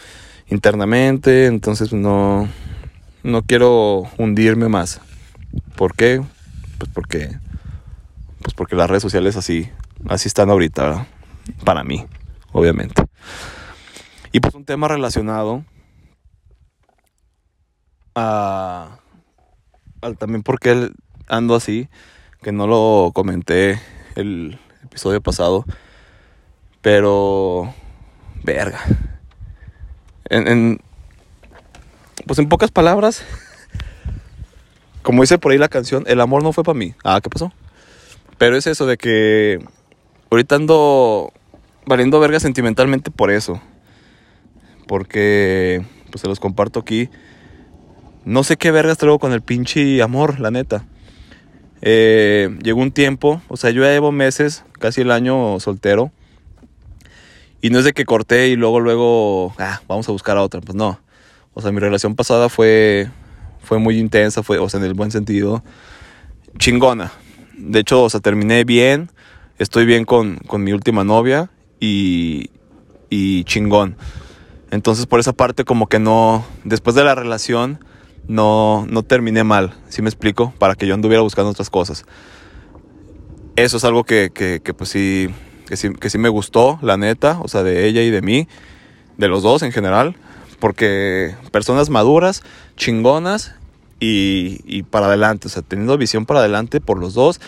internamente, 0.47 1.47
entonces 1.47 1.93
no, 1.93 2.47
no 3.23 3.41
quiero 3.41 4.03
hundirme 4.17 4.69
más. 4.69 5.01
¿Por 5.75 5.95
qué? 5.95 6.21
Pues 6.81 6.91
porque 6.95 7.29
pues 8.41 8.55
porque 8.55 8.75
las 8.75 8.89
redes 8.89 9.03
sociales 9.03 9.37
así 9.37 9.69
así 10.09 10.27
están 10.27 10.49
ahorita. 10.49 11.05
Para 11.63 11.83
mí, 11.83 12.05
obviamente. 12.53 13.03
Y 14.31 14.39
pues 14.39 14.55
un 14.55 14.65
tema 14.65 14.87
relacionado 14.87 15.63
a, 18.15 18.97
a 20.01 20.13
también 20.13 20.41
porque 20.41 20.89
ando 21.27 21.55
así, 21.55 21.87
que 22.41 22.51
no 22.51 22.65
lo 22.65 23.11
comenté 23.13 23.79
el 24.15 24.59
episodio 24.83 25.21
pasado, 25.21 25.65
pero 26.81 27.71
verga. 28.43 28.79
En 30.25 30.81
pues 32.25 32.39
en 32.39 32.49
pocas 32.49 32.71
palabras 32.71 33.23
como 35.01 35.21
dice 35.21 35.37
por 35.37 35.51
ahí 35.51 35.57
la 35.57 35.69
canción, 35.69 36.03
el 36.07 36.21
amor 36.21 36.43
no 36.43 36.53
fue 36.53 36.63
para 36.63 36.77
mí. 36.77 36.93
Ah, 37.03 37.19
¿qué 37.21 37.29
pasó? 37.29 37.51
Pero 38.37 38.57
es 38.57 38.67
eso 38.67 38.85
de 38.85 38.97
que 38.97 39.59
ahorita 40.29 40.55
ando 40.55 41.31
valiendo 41.85 42.19
verga 42.19 42.39
sentimentalmente 42.39 43.11
por 43.11 43.31
eso. 43.31 43.61
Porque, 44.87 45.85
pues 46.09 46.21
se 46.21 46.27
los 46.27 46.39
comparto 46.39 46.79
aquí. 46.79 47.09
No 48.25 48.43
sé 48.43 48.57
qué 48.57 48.71
vergas 48.71 48.97
traigo 48.97 49.19
con 49.19 49.33
el 49.33 49.41
pinche 49.41 50.01
amor, 50.01 50.39
la 50.39 50.51
neta. 50.51 50.85
Eh, 51.81 52.55
llegó 52.61 52.81
un 52.81 52.91
tiempo, 52.91 53.41
o 53.47 53.57
sea, 53.57 53.71
yo 53.71 53.81
ya 53.83 53.91
llevo 53.91 54.11
meses, 54.11 54.63
casi 54.79 55.01
el 55.01 55.11
año 55.11 55.59
soltero. 55.59 56.11
Y 57.61 57.69
no 57.69 57.79
es 57.79 57.85
de 57.85 57.93
que 57.93 58.05
corté 58.05 58.49
y 58.49 58.55
luego, 58.55 58.79
luego, 58.79 59.53
ah, 59.59 59.81
vamos 59.87 60.07
a 60.09 60.11
buscar 60.11 60.37
a 60.37 60.43
otra. 60.43 60.61
Pues 60.61 60.75
no. 60.75 60.99
O 61.53 61.61
sea, 61.61 61.71
mi 61.71 61.79
relación 61.79 62.15
pasada 62.15 62.49
fue 62.49 63.09
fue 63.61 63.79
muy 63.79 63.97
intensa, 63.97 64.43
fue, 64.43 64.57
o 64.59 64.69
sea, 64.69 64.79
en 64.79 64.85
el 64.85 64.93
buen 64.93 65.11
sentido, 65.11 65.63
chingona. 66.57 67.11
De 67.57 67.79
hecho, 67.79 68.03
o 68.03 68.09
sea, 68.09 68.19
terminé 68.19 68.63
bien, 68.63 69.09
estoy 69.59 69.85
bien 69.85 70.05
con, 70.05 70.37
con 70.47 70.63
mi 70.63 70.73
última 70.73 71.03
novia 71.03 71.49
y, 71.79 72.49
y 73.09 73.43
chingón. 73.43 73.95
Entonces, 74.71 75.05
por 75.05 75.19
esa 75.19 75.33
parte, 75.33 75.65
como 75.65 75.87
que 75.87 75.99
no, 75.99 76.45
después 76.63 76.95
de 76.95 77.03
la 77.03 77.15
relación, 77.15 77.83
no, 78.27 78.85
no 78.89 79.03
terminé 79.03 79.43
mal, 79.43 79.73
¿sí 79.89 80.01
me 80.01 80.09
explico? 80.09 80.53
Para 80.57 80.75
que 80.75 80.87
yo 80.87 80.93
anduviera 80.93 81.21
buscando 81.21 81.51
otras 81.51 81.69
cosas. 81.69 82.05
eso 83.55 83.77
es 83.77 83.83
algo 83.83 84.03
que, 84.03 84.31
que, 84.33 84.61
que 84.63 84.73
pues 84.73 84.89
sí 84.89 85.29
que, 85.71 85.77
sí, 85.77 85.93
que 85.93 86.09
sí 86.09 86.17
me 86.17 86.27
gustó, 86.27 86.79
la 86.81 86.97
neta, 86.97 87.39
o 87.41 87.47
sea, 87.47 87.63
de 87.63 87.87
ella 87.87 88.01
y 88.01 88.09
de 88.09 88.21
mí, 88.21 88.49
de 89.17 89.27
los 89.29 89.41
dos 89.41 89.63
en 89.63 89.71
general, 89.71 90.17
porque 90.61 91.35
personas 91.51 91.89
maduras, 91.89 92.43
chingonas 92.77 93.53
y, 93.99 94.61
y 94.63 94.83
para 94.83 95.07
adelante, 95.07 95.47
o 95.47 95.51
sea, 95.51 95.61
teniendo 95.61 95.97
visión 95.97 96.25
para 96.25 96.39
adelante 96.39 96.79
por 96.79 96.97
los 96.97 97.13
dos, 97.13 97.41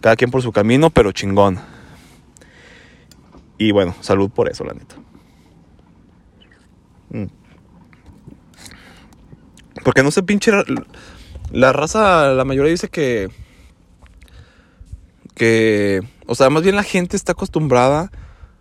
cada 0.00 0.16
quien 0.16 0.30
por 0.30 0.40
su 0.40 0.52
camino, 0.52 0.88
pero 0.88 1.12
chingón. 1.12 1.60
Y 3.58 3.72
bueno, 3.72 3.94
salud 4.00 4.30
por 4.30 4.48
eso, 4.48 4.64
la 4.64 4.72
neta. 4.72 4.96
Mm. 7.10 7.26
Porque 9.84 10.02
no 10.02 10.10
sé, 10.10 10.22
pinche. 10.22 10.52
La 11.52 11.72
raza, 11.72 12.32
la 12.32 12.44
mayoría 12.44 12.70
dice 12.70 12.88
que. 12.88 13.30
Que. 15.34 16.00
O 16.26 16.34
sea, 16.34 16.50
más 16.50 16.62
bien 16.62 16.76
la 16.76 16.82
gente 16.82 17.16
está 17.16 17.32
acostumbrada 17.32 18.10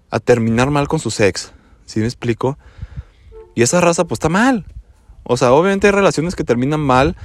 a 0.10 0.20
terminar 0.20 0.70
mal 0.70 0.88
con 0.88 1.00
su 1.00 1.10
sex. 1.10 1.54
¿Sí 1.86 2.00
me 2.00 2.06
explico? 2.06 2.58
Y 3.56 3.64
esa 3.64 3.82
raza, 3.82 4.06
pues 4.06 4.18
está 4.18 4.30
mal. 4.30 4.66
O 5.24 5.38
sea, 5.38 5.52
obviamente 5.52 5.88
hay 5.88 5.92
relaciones 5.94 6.36
que 6.36 6.44
terminan 6.44 6.80
mal 6.80 7.16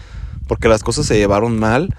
porque 0.47 0.68
las 0.68 0.83
cosas 0.83 1.06
se 1.06 1.16
llevaron 1.16 1.59
mal 1.59 1.95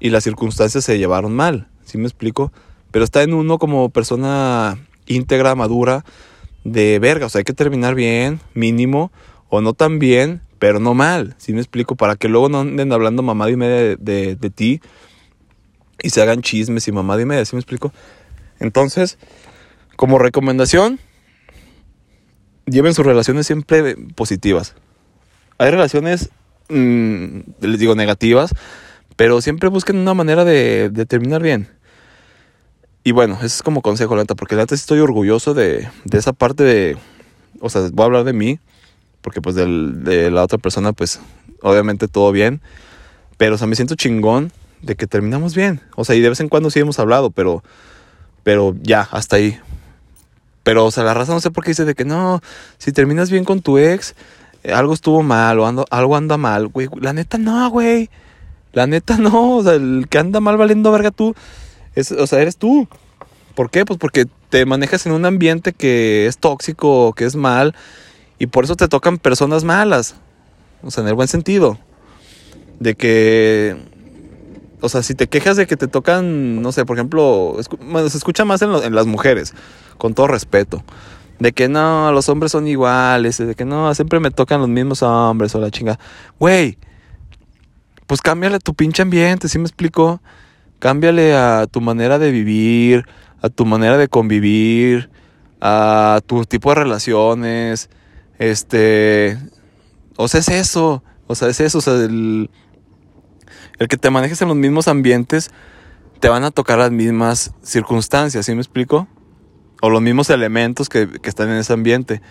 y 0.00 0.10
las 0.10 0.24
circunstancias 0.24 0.84
se 0.84 0.98
llevaron 0.98 1.34
mal. 1.34 1.68
¿Sí 1.84 1.98
me 1.98 2.04
explico? 2.04 2.52
Pero 2.90 3.04
está 3.04 3.22
en 3.22 3.34
uno 3.34 3.58
como 3.58 3.88
persona 3.88 4.78
íntegra, 5.06 5.54
madura, 5.54 6.04
de 6.64 6.98
verga. 6.98 7.26
O 7.26 7.28
sea, 7.28 7.40
hay 7.40 7.44
que 7.44 7.52
terminar 7.52 7.94
bien, 7.94 8.40
mínimo, 8.54 9.10
o 9.48 9.60
no 9.60 9.74
tan 9.74 9.98
bien, 9.98 10.42
pero 10.58 10.80
no 10.80 10.94
mal. 10.94 11.34
¿Sí 11.38 11.52
me 11.52 11.60
explico? 11.60 11.96
Para 11.96 12.16
que 12.16 12.28
luego 12.28 12.48
no 12.48 12.60
anden 12.60 12.92
hablando 12.92 13.22
mamá 13.22 13.50
y 13.50 13.56
media 13.56 13.96
de, 13.96 14.36
de, 14.36 14.50
ti 14.50 14.80
y 16.02 16.10
se 16.10 16.22
hagan 16.22 16.42
chismes 16.42 16.86
y 16.88 16.92
mamá 16.92 17.20
y 17.20 17.24
media. 17.24 17.44
¿Sí 17.44 17.56
me 17.56 17.60
explico? 17.60 17.92
Entonces, 18.60 19.18
como 19.96 20.18
recomendación, 20.18 21.00
lleven 22.66 22.94
sus 22.94 23.06
relaciones 23.06 23.46
siempre 23.46 23.96
positivas. 24.14 24.74
Hay 25.58 25.70
relaciones, 25.70 26.30
mmm, 26.68 27.40
les 27.60 27.78
digo, 27.78 27.94
negativas, 27.94 28.54
pero 29.16 29.40
siempre 29.40 29.68
busquen 29.68 29.96
una 29.96 30.14
manera 30.14 30.44
de, 30.44 30.90
terminar 31.08 31.42
bien. 31.42 31.68
Y 33.04 33.12
bueno, 33.12 33.34
eso 33.34 33.46
es 33.46 33.62
como 33.62 33.82
consejo, 33.82 34.14
la 34.14 34.22
neta, 34.22 34.34
porque 34.34 34.54
la 34.54 34.62
neta 34.62 34.74
estoy 34.74 35.00
orgulloso 35.00 35.54
de, 35.54 35.88
esa 36.12 36.32
parte 36.32 36.62
de, 36.62 36.96
o 37.60 37.68
sea, 37.68 37.82
voy 37.92 38.04
a 38.04 38.06
hablar 38.06 38.24
de 38.24 38.32
mí, 38.32 38.60
porque 39.20 39.40
pues 39.40 39.54
de 39.56 40.30
la 40.30 40.42
otra 40.42 40.58
persona, 40.58 40.92
pues 40.92 41.20
obviamente 41.62 42.08
todo 42.08 42.32
bien, 42.32 42.60
pero 43.36 43.56
o 43.56 43.58
sea, 43.58 43.66
me 43.66 43.76
siento 43.76 43.94
chingón 43.94 44.52
de 44.82 44.96
que 44.96 45.06
terminamos 45.06 45.54
bien, 45.54 45.80
o 45.96 46.04
sea, 46.04 46.14
y 46.14 46.20
de 46.20 46.28
vez 46.28 46.40
en 46.40 46.48
cuando 46.48 46.70
sí 46.70 46.80
hemos 46.80 46.98
hablado, 46.98 47.30
pero, 47.30 47.62
pero 48.42 48.74
ya, 48.82 49.08
hasta 49.10 49.36
ahí. 49.36 49.58
Pero, 50.62 50.86
o 50.86 50.90
sea, 50.90 51.04
la 51.04 51.14
raza 51.14 51.32
no 51.32 51.40
sé 51.40 51.50
por 51.50 51.64
qué 51.64 51.70
dice 51.70 51.84
de 51.84 51.94
que 51.94 52.04
no, 52.04 52.40
si 52.78 52.92
terminas 52.92 53.30
bien 53.30 53.44
con 53.44 53.62
tu 53.62 53.78
ex, 53.78 54.14
eh, 54.62 54.72
algo 54.72 54.94
estuvo 54.94 55.22
mal 55.22 55.58
o 55.58 55.66
ando, 55.66 55.84
algo 55.90 56.16
anda 56.16 56.36
mal, 56.36 56.68
güey, 56.68 56.88
la 57.00 57.12
neta 57.12 57.38
no, 57.38 57.68
güey, 57.70 58.10
la 58.72 58.86
neta 58.86 59.16
no, 59.18 59.56
o 59.56 59.62
sea, 59.62 59.74
el 59.74 60.06
que 60.08 60.18
anda 60.18 60.40
mal 60.40 60.56
valiendo 60.56 60.92
verga 60.92 61.10
tú 61.10 61.34
o 62.18 62.26
sea, 62.26 62.40
eres 62.40 62.56
tú. 62.56 62.88
¿Por 63.54 63.70
qué? 63.70 63.84
Pues 63.84 63.98
porque 63.98 64.26
te 64.48 64.64
manejas 64.64 65.06
en 65.06 65.12
un 65.12 65.24
ambiente 65.24 65.72
que 65.72 66.26
es 66.26 66.38
tóxico, 66.38 67.12
que 67.12 67.24
es 67.24 67.36
mal, 67.36 67.74
y 68.38 68.46
por 68.46 68.64
eso 68.64 68.76
te 68.76 68.88
tocan 68.88 69.18
personas 69.18 69.64
malas. 69.64 70.14
O 70.82 70.90
sea, 70.90 71.02
en 71.02 71.08
el 71.08 71.14
buen 71.14 71.28
sentido. 71.28 71.78
De 72.80 72.94
que. 72.94 73.76
O 74.82 74.88
sea, 74.88 75.02
si 75.02 75.14
te 75.14 75.28
quejas 75.28 75.56
de 75.56 75.66
que 75.66 75.76
te 75.76 75.88
tocan, 75.88 76.60
no 76.60 76.72
sé, 76.72 76.84
por 76.84 76.96
ejemplo, 76.96 77.56
se 78.08 78.18
escucha 78.18 78.44
más 78.44 78.60
en, 78.62 78.70
en 78.74 78.94
las 78.94 79.06
mujeres, 79.06 79.54
con 79.96 80.12
todo 80.12 80.26
respeto. 80.26 80.84
De 81.38 81.52
que 81.52 81.68
no, 81.68 82.12
los 82.12 82.28
hombres 82.28 82.52
son 82.52 82.66
iguales, 82.68 83.38
de 83.38 83.54
que 83.54 83.64
no, 83.64 83.94
siempre 83.94 84.20
me 84.20 84.30
tocan 84.30 84.60
los 84.60 84.68
mismos 84.68 85.02
hombres 85.02 85.54
o 85.54 85.60
la 85.60 85.70
chinga. 85.70 85.98
Güey, 86.38 86.78
pues 88.06 88.20
cámbiale 88.20 88.58
tu 88.58 88.74
pinche 88.74 89.02
ambiente, 89.02 89.48
¿sí 89.48 89.58
me 89.58 89.64
explico? 89.64 90.20
Cámbiale 90.78 91.34
a 91.34 91.66
tu 91.66 91.80
manera 91.80 92.18
de 92.18 92.30
vivir, 92.30 93.06
a 93.40 93.48
tu 93.48 93.64
manera 93.64 93.96
de 93.96 94.08
convivir, 94.08 95.10
a 95.60 96.20
tu 96.26 96.44
tipo 96.44 96.70
de 96.70 96.74
relaciones. 96.74 97.88
Este. 98.38 99.38
O 100.16 100.28
sea, 100.28 100.40
es 100.40 100.48
eso. 100.48 101.02
O 101.26 101.34
sea, 101.34 101.48
es 101.48 101.60
eso. 101.60 101.78
O 101.78 101.80
sea, 101.80 101.94
el, 101.94 102.50
el 103.82 103.88
que 103.88 103.96
te 103.96 104.10
manejes 104.10 104.40
en 104.40 104.48
los 104.48 104.56
mismos 104.56 104.86
ambientes 104.86 105.50
te 106.20 106.28
van 106.28 106.44
a 106.44 106.52
tocar 106.52 106.78
las 106.78 106.92
mismas 106.92 107.52
circunstancias, 107.62 108.46
¿sí 108.46 108.54
me 108.54 108.60
explico? 108.60 109.08
O 109.80 109.90
los 109.90 110.00
mismos 110.00 110.30
elementos 110.30 110.88
que, 110.88 111.08
están 111.24 111.48
en 111.50 111.56
ese 111.56 111.72
ambiente. 111.72 112.22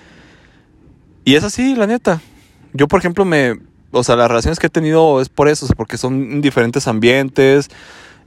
Y 1.25 1.35
es 1.35 1.43
así, 1.43 1.75
la 1.75 1.87
neta. 1.87 2.21
Yo, 2.71 2.87
por 2.87 2.99
ejemplo, 2.99 3.25
me. 3.25 3.59
O 3.91 4.05
sea, 4.05 4.15
las 4.15 4.29
relaciones 4.29 4.59
que 4.59 4.67
he 4.67 4.69
tenido 4.69 5.19
es 5.19 5.27
por 5.27 5.49
eso, 5.49 5.67
porque 5.75 5.97
son 5.97 6.39
diferentes 6.39 6.87
ambientes, 6.87 7.67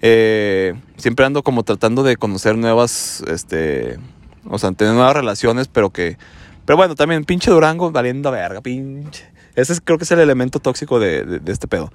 eh, 0.03 0.75
siempre 0.99 1.25
ando 1.25 1.43
como 1.43 1.63
tratando 1.63 2.03
de 2.03 2.19
conocer 2.19 2.59
nuevas, 2.59 3.25
este, 3.27 3.99
o 4.47 4.59
sea, 4.59 4.71
tener 4.73 4.93
nuevas 4.93 5.17
relaciones, 5.17 5.69
pero 5.69 5.89
que, 5.89 6.19
pero 6.67 6.77
bueno, 6.77 6.95
también 6.95 7.25
pinche 7.25 7.51
Durango 7.51 7.91
valiendo 7.91 8.31
verga, 8.31 8.61
pinche. 8.61 9.25
Ese 9.55 9.73
es, 9.73 9.81
creo 9.81 9.97
que 9.97 10.05
es 10.05 10.11
el 10.11 10.21
elemento 10.21 10.61
tóxico 10.61 11.01
de, 11.01 11.25
de, 11.25 11.53
este 11.53 11.67
pedo. 11.67 11.91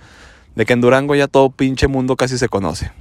De 0.59 0.65
que 0.65 0.73
en 0.73 0.81
Durango 0.81 1.15
ya 1.15 1.29
todo 1.29 1.51
pinche 1.51 1.87
mundo 1.87 2.17
casi 2.17 2.37
se 2.37 2.49
conoce. 2.49 2.91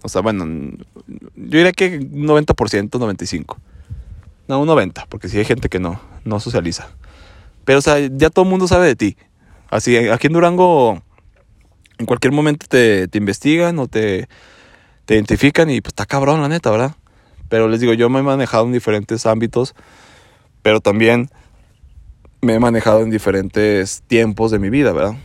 O 0.00 0.08
sea, 0.08 0.22
bueno, 0.22 0.46
yo 0.46 1.58
diría 1.58 1.72
que 1.72 2.00
90%, 2.00 2.46
95%. 2.88 3.56
No, 4.48 4.58
un 4.58 4.66
90%, 4.66 5.04
porque 5.10 5.28
si 5.28 5.36
hay 5.36 5.44
gente 5.44 5.68
que 5.68 5.78
no, 5.78 6.00
no 6.24 6.40
socializa. 6.40 6.88
Pero, 7.66 7.80
o 7.80 7.82
sea, 7.82 7.98
ya 7.98 8.30
todo 8.30 8.46
el 8.46 8.50
mundo 8.50 8.66
sabe 8.68 8.86
de 8.86 8.96
ti. 8.96 9.18
Así, 9.68 9.98
aquí 10.08 10.28
en 10.28 10.32
Durango 10.32 11.02
en 11.98 12.06
cualquier 12.06 12.32
momento 12.32 12.64
te, 12.66 13.06
te 13.06 13.18
investigan 13.18 13.78
o 13.78 13.86
te, 13.86 14.26
te 15.04 15.12
identifican 15.12 15.68
y 15.68 15.82
pues 15.82 15.90
está 15.90 16.06
cabrón, 16.06 16.40
la 16.40 16.48
neta, 16.48 16.70
¿verdad? 16.70 16.96
Pero 17.50 17.68
les 17.68 17.80
digo, 17.80 17.92
yo 17.92 18.08
me 18.08 18.20
he 18.20 18.22
manejado 18.22 18.64
en 18.64 18.72
diferentes 18.72 19.26
ámbitos, 19.26 19.74
pero 20.62 20.80
también 20.80 21.28
me 22.40 22.54
he 22.54 22.58
manejado 22.58 23.02
en 23.02 23.10
diferentes 23.10 24.02
tiempos 24.06 24.50
de 24.50 24.58
mi 24.58 24.70
vida, 24.70 24.92
¿verdad? 24.92 25.16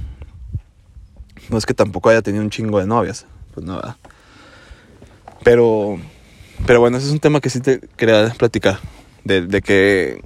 No 1.50 1.58
es 1.58 1.66
que 1.66 1.74
tampoco 1.74 2.10
haya 2.10 2.22
tenido 2.22 2.44
un 2.44 2.50
chingo 2.50 2.80
de 2.80 2.88
novias, 2.88 3.26
pues 3.54 3.66
¿verdad? 3.66 3.96
Pero, 5.44 5.98
pero 6.66 6.80
bueno, 6.80 6.98
ese 6.98 7.08
es 7.08 7.14
un 7.14 7.20
tema 7.20 7.40
que 7.40 7.50
sí 7.50 7.62
te 7.62 7.80
quería 7.96 8.34
platicar, 8.38 8.80
de, 9.24 9.42
de 9.42 9.62
que 9.62 10.22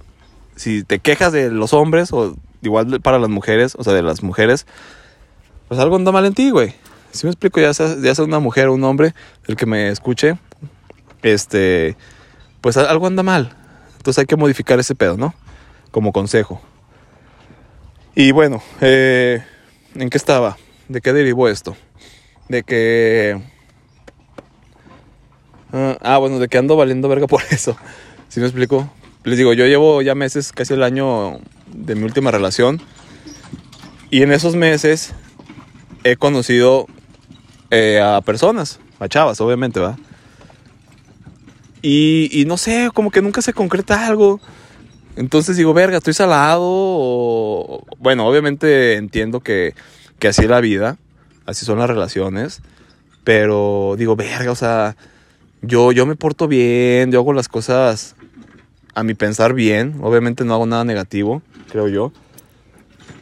si 0.56 0.84
te 0.84 1.00
quejas 1.00 1.34
de 1.34 1.52
los 1.52 1.74
hombres 1.74 2.12
o 2.14 2.36
igual 2.62 3.02
para 3.02 3.20
las 3.20 3.30
mujeres, 3.30 3.76
o 3.78 3.84
sea, 3.84 3.94
de 3.94 4.04
las 4.04 4.24
mujeres, 4.24 4.66
pues 5.68 5.80
algo 5.80 5.96
anda 5.96 6.12
mal 6.12 6.26
en 6.26 6.34
ti, 6.34 6.50
güey. 6.50 6.76
Si 7.12 7.26
me 7.26 7.32
explico, 7.32 7.60
ya 7.60 7.74
sea, 7.74 7.96
ya 8.02 8.16
sea 8.16 8.26
una 8.26 8.40
mujer 8.40 8.68
o 8.68 8.74
un 8.74 8.84
hombre, 8.84 9.14
el 9.48 9.56
que 9.56 9.66
me 9.66 9.90
escuche, 9.90 10.38
este, 11.24 11.98
pues 12.62 12.78
algo 12.78 13.08
anda 13.08 13.24
mal. 13.24 13.56
Entonces 13.98 14.20
hay 14.20 14.26
que 14.26 14.36
modificar 14.36 14.80
ese 14.80 14.96
pedo, 14.96 15.18
¿no? 15.18 15.34
Como 15.92 16.12
consejo. 16.14 16.62
Y 18.16 18.32
bueno, 18.32 18.62
eh, 18.82 19.44
¿en 19.96 20.10
qué 20.10 20.18
estaba? 20.18 20.58
¿De 20.92 21.00
qué 21.00 21.14
derivó 21.14 21.48
esto? 21.48 21.78
De 22.50 22.64
que... 22.64 23.42
Uh, 25.72 25.96
ah, 26.02 26.18
bueno, 26.18 26.38
de 26.40 26.50
que 26.50 26.58
ando 26.58 26.76
valiendo 26.76 27.08
verga 27.08 27.28
por 27.28 27.42
eso. 27.50 27.78
¿Sí 28.28 28.42
me 28.42 28.46
explico? 28.46 28.92
Les 29.24 29.38
digo, 29.38 29.54
yo 29.54 29.66
llevo 29.68 30.02
ya 30.02 30.16
meses, 30.16 30.52
casi 30.52 30.74
el 30.74 30.84
año 30.84 31.40
de 31.68 31.96
mi 31.96 32.04
última 32.04 32.30
relación. 32.30 32.82
Y 34.10 34.22
en 34.24 34.34
esos 34.34 34.58
meses 34.58 35.14
he 36.04 36.18
conocido 36.18 36.88
eh, 37.70 38.02
a 38.04 38.20
personas, 38.20 38.82
a 39.00 39.08
chavas, 39.08 39.40
obviamente, 39.40 39.80
¿va? 39.80 39.98
Y, 41.82 42.30
y, 42.34 42.44
no 42.44 42.58
sé, 42.58 42.90
como 42.94 43.12
que 43.12 43.22
nunca 43.22 43.42
se 43.42 43.54
concreta 43.54 44.06
algo. 44.08 44.42
Entonces 45.16 45.56
digo, 45.56 45.74
verga, 45.74 46.00
estoy 46.00 46.14
salado. 46.14 47.86
Bueno, 47.98 48.28
obviamente 48.28 48.96
entiendo 48.96 49.40
que, 49.40 49.74
que 50.22 50.28
así 50.28 50.44
es 50.44 50.50
la 50.50 50.62
vida, 50.62 50.98
así 51.48 51.66
son 51.66 51.80
las 51.80 51.90
relaciones. 51.90 52.62
Pero 53.24 53.96
digo, 53.98 54.16
verga, 54.16 54.52
o 54.52 54.56
sea, 54.56 54.96
yo, 55.64 55.92
yo 55.92 56.06
me 56.06 56.16
porto 56.16 56.48
bien, 56.48 57.12
yo 57.12 57.20
hago 57.20 57.34
las 57.34 57.50
cosas 57.50 58.16
a 58.94 59.04
mi 59.04 59.16
pensar 59.16 59.54
bien. 59.54 59.96
Obviamente 60.02 60.46
no 60.46 60.54
hago 60.54 60.68
nada 60.68 60.86
negativo, 60.86 61.42
creo 61.70 61.88
yo. 61.88 62.14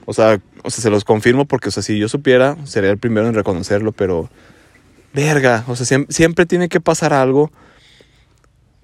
O 0.06 0.14
sea, 0.14 0.42
o 0.64 0.70
sea, 0.70 0.82
se 0.82 0.90
los 0.90 1.06
confirmo 1.06 1.46
porque, 1.46 1.70
o 1.70 1.72
sea, 1.72 1.82
si 1.82 1.98
yo 1.98 2.10
supiera, 2.10 2.58
sería 2.66 2.92
el 2.92 2.98
primero 2.98 3.28
en 3.28 3.34
reconocerlo, 3.34 3.94
pero... 3.94 4.30
Verga, 5.14 5.64
o 5.68 5.76
sea, 5.76 5.86
siempre, 6.10 6.46
tiene 6.46 6.68
que 6.68 6.82
pasar 6.82 7.14
algo 7.14 7.50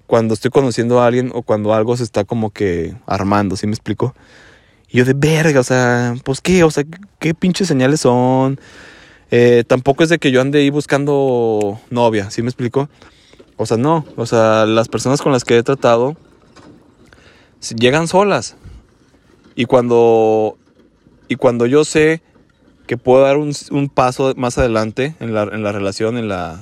cuando 0.06 0.34
estoy 0.34 0.50
conociendo 0.50 1.00
a 1.00 1.06
alguien 1.06 1.30
o 1.34 1.42
cuando 1.42 1.74
algo 1.74 1.96
se 1.96 2.02
está 2.02 2.24
como 2.24 2.50
que 2.50 2.96
armando, 3.06 3.56
¿sí 3.56 3.66
me 3.66 3.74
explico? 3.74 4.14
Y 4.88 4.98
yo 4.98 5.04
de 5.04 5.14
verga, 5.14 5.60
o 5.60 5.64
sea, 5.64 6.14
pues 6.24 6.40
qué, 6.40 6.62
o 6.62 6.70
sea, 6.70 6.84
qué 7.18 7.34
pinches 7.34 7.68
señales 7.68 8.00
son. 8.00 8.60
Eh, 9.30 9.64
tampoco 9.66 10.04
es 10.04 10.08
de 10.08 10.18
que 10.18 10.30
yo 10.30 10.40
ande 10.40 10.60
ahí 10.60 10.70
buscando 10.70 11.80
novia, 11.90 12.30
¿sí 12.30 12.42
me 12.42 12.48
explico? 12.48 12.88
O 13.56 13.66
sea, 13.66 13.76
no, 13.76 14.04
o 14.16 14.26
sea, 14.26 14.66
las 14.66 14.88
personas 14.88 15.22
con 15.22 15.32
las 15.32 15.44
que 15.44 15.56
he 15.56 15.62
tratado 15.62 16.16
llegan 17.74 18.06
solas. 18.06 18.56
Y 19.54 19.64
cuando, 19.64 20.58
y 21.28 21.36
cuando 21.36 21.66
yo 21.66 21.84
sé 21.84 22.22
que 22.86 22.96
puedo 22.96 23.22
dar 23.22 23.36
un, 23.38 23.52
paso 23.92 24.34
más 24.36 24.58
adelante 24.58 25.16
en 25.18 25.34
la, 25.34 25.42
en 25.44 25.62
la, 25.62 25.72
relación, 25.72 26.18
en 26.18 26.28
la, 26.28 26.60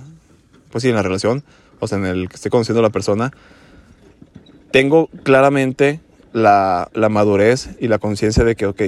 pues 0.71 0.83
sí, 0.83 0.89
en 0.89 0.95
la 0.95 1.03
relación, 1.03 1.45
o 1.81 1.89
sea, 1.89 1.99
en 1.99 2.07
el 2.07 2.29
que 2.29 2.37
esté 2.37 2.49
conociendo 2.49 2.81
a 2.81 2.83
la 2.83 2.91
persona, 2.91 3.33
tengo 4.71 5.09
claramente 5.23 6.01
la, 6.35 6.90
la 6.94 7.09
madurez 7.09 7.70
y 7.81 7.87
la 7.87 7.99
conciencia 7.99 8.44
de 8.44 8.57
que, 8.57 8.66
ok, 8.66 8.83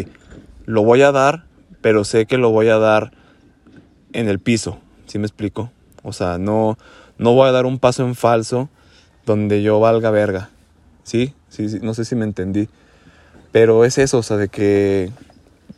lo 0.67 0.83
voy 0.83 1.03
a 1.03 1.13
dar, 1.13 1.45
pero 1.81 2.03
sé 2.05 2.27
que 2.27 2.39
lo 2.39 2.51
voy 2.51 2.69
a 2.69 2.79
dar 2.79 3.13
en 4.13 4.29
el 4.29 4.41
piso, 4.41 4.81
¿sí 5.07 5.19
me 5.21 5.27
explico? 5.27 5.71
O 6.03 6.13
sea, 6.13 6.39
no, 6.39 6.77
no 7.19 7.35
voy 7.35 7.49
a 7.49 7.53
dar 7.53 7.65
un 7.65 7.79
paso 7.79 8.05
en 8.05 8.17
falso 8.17 8.69
donde 9.25 9.63
yo 9.63 9.79
valga 9.79 10.11
verga, 10.11 10.51
¿sí? 11.05 11.35
Sí, 11.49 11.69
sí, 11.69 11.79
no 11.81 11.95
sé 11.95 12.05
si 12.05 12.17
me 12.17 12.25
entendí. 12.25 12.69
Pero 13.53 13.85
es 13.85 13.97
eso, 13.99 14.19
o 14.19 14.23
sea, 14.25 14.37
de 14.37 14.49
que 14.49 15.13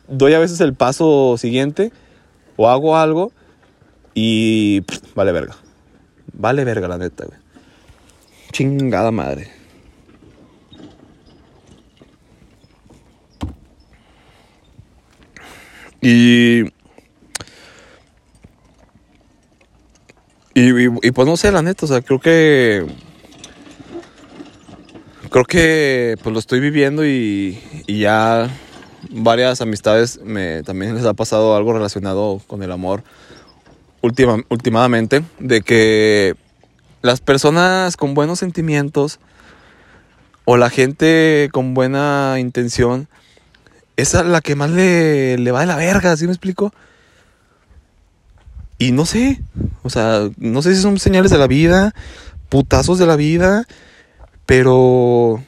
doy 0.07 0.33
a 0.33 0.39
veces 0.39 0.59
el 0.61 0.73
paso 0.73 1.37
siguiente 1.37 1.91
o 2.57 2.67
hago 2.67 2.97
algo 2.97 3.31
y 4.15 4.83
vale 5.13 5.31
verga. 5.31 5.55
Vale 6.33 6.63
verga, 6.63 6.87
la 6.87 6.97
neta, 6.97 7.25
güey. 7.25 7.37
Chingada 8.51 9.11
madre. 9.11 9.58
Y, 16.01 16.63
y, 20.53 21.11
pues 21.11 21.27
no 21.27 21.37
sé, 21.37 21.51
la 21.51 21.61
neta, 21.61 21.85
o 21.85 21.89
sea, 21.89 22.01
creo 22.01 22.19
que 22.19 22.85
creo 25.29 25.45
que 25.45 26.15
pues 26.23 26.33
lo 26.33 26.39
estoy 26.39 26.59
viviendo 26.59 27.05
y, 27.05 27.59
y 27.85 27.99
ya 27.99 28.49
varias 29.11 29.61
amistades 29.61 30.19
me, 30.23 30.63
también 30.63 30.95
les 30.95 31.05
ha 31.05 31.13
pasado 31.13 31.55
algo 31.55 31.73
relacionado 31.73 32.41
con 32.47 32.63
el 32.63 32.71
amor 32.71 33.03
última, 34.01 34.37
últimamente, 34.49 35.23
de 35.39 35.61
que 35.61 36.35
las 37.01 37.21
personas 37.21 37.95
con 37.97 38.13
buenos 38.13 38.39
sentimientos 38.39 39.19
o 40.45 40.57
la 40.57 40.69
gente 40.69 41.49
con 41.51 41.73
buena 41.73 42.37
intención, 42.39 43.07
esa 44.01 44.21
es 44.21 44.25
la 44.25 44.41
que 44.41 44.55
más 44.55 44.69
le, 44.69 45.37
le 45.37 45.51
va 45.51 45.61
de 45.61 45.65
la 45.65 45.75
verga, 45.75 46.15
¿sí 46.17 46.25
me 46.25 46.31
explico? 46.33 46.73
Y 48.77 48.93
no 48.93 49.05
sé, 49.05 49.41
o 49.83 49.89
sea, 49.89 50.29
no 50.37 50.61
sé 50.61 50.73
si 50.73 50.81
son 50.81 50.99
señales 50.99 51.31
de 51.31 51.37
la 51.37 51.47
vida, 51.47 51.93
putazos 52.47 52.97
de 52.97 53.05
la 53.05 53.17
vida, 53.17 53.65
pero 54.45 55.43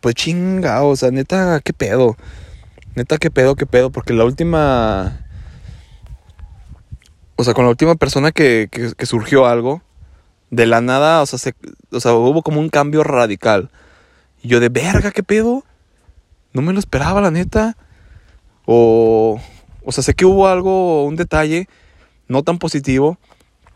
pues 0.00 0.14
chinga, 0.14 0.82
o 0.82 0.96
sea, 0.96 1.10
neta, 1.10 1.60
qué 1.60 1.72
pedo. 1.72 2.16
Neta, 2.94 3.18
qué 3.18 3.30
pedo, 3.30 3.54
qué 3.56 3.66
pedo, 3.66 3.90
porque 3.90 4.12
la 4.12 4.24
última... 4.24 5.20
O 7.36 7.44
sea, 7.44 7.54
con 7.54 7.64
la 7.64 7.70
última 7.70 7.94
persona 7.94 8.32
que, 8.32 8.68
que, 8.70 9.06
surgió 9.06 9.46
algo, 9.46 9.82
de 10.50 10.66
la 10.66 10.80
nada, 10.80 11.22
o 11.22 11.26
sea, 11.26 11.38
se, 11.38 11.54
o 11.90 11.98
sea, 11.98 12.12
hubo 12.12 12.42
como 12.42 12.60
un 12.60 12.68
cambio 12.68 13.02
radical. 13.02 13.70
Y 14.42 14.48
yo 14.48 14.60
de 14.60 14.68
verga, 14.68 15.10
qué 15.10 15.22
pedo. 15.22 15.64
No 16.52 16.62
me 16.62 16.72
lo 16.72 16.78
esperaba, 16.78 17.20
la 17.20 17.30
neta. 17.30 17.76
O, 18.66 19.40
o 19.84 19.92
sea, 19.92 20.02
sé 20.02 20.14
que 20.14 20.24
hubo 20.24 20.48
algo, 20.48 21.04
un 21.04 21.16
detalle 21.16 21.68
no 22.28 22.42
tan 22.42 22.58
positivo, 22.58 23.18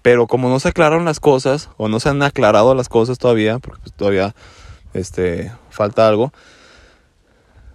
pero 0.03 0.27
como 0.27 0.49
no 0.49 0.61
se 0.61 0.69
aclararon 0.69 1.05
las 1.05 1.21
cosas, 1.21 1.71
o 1.77 1.89
no 1.89 2.01
se 2.01 2.09
han 2.09 2.23
aclarado 2.23 2.75
las 2.75 2.89
cosas 2.89 3.19
todavía, 3.19 3.59
porque 3.59 3.81
pues 3.83 3.95
todavía 3.95 4.35
este, 4.93 5.53
falta 5.71 6.07
algo. 6.07 6.33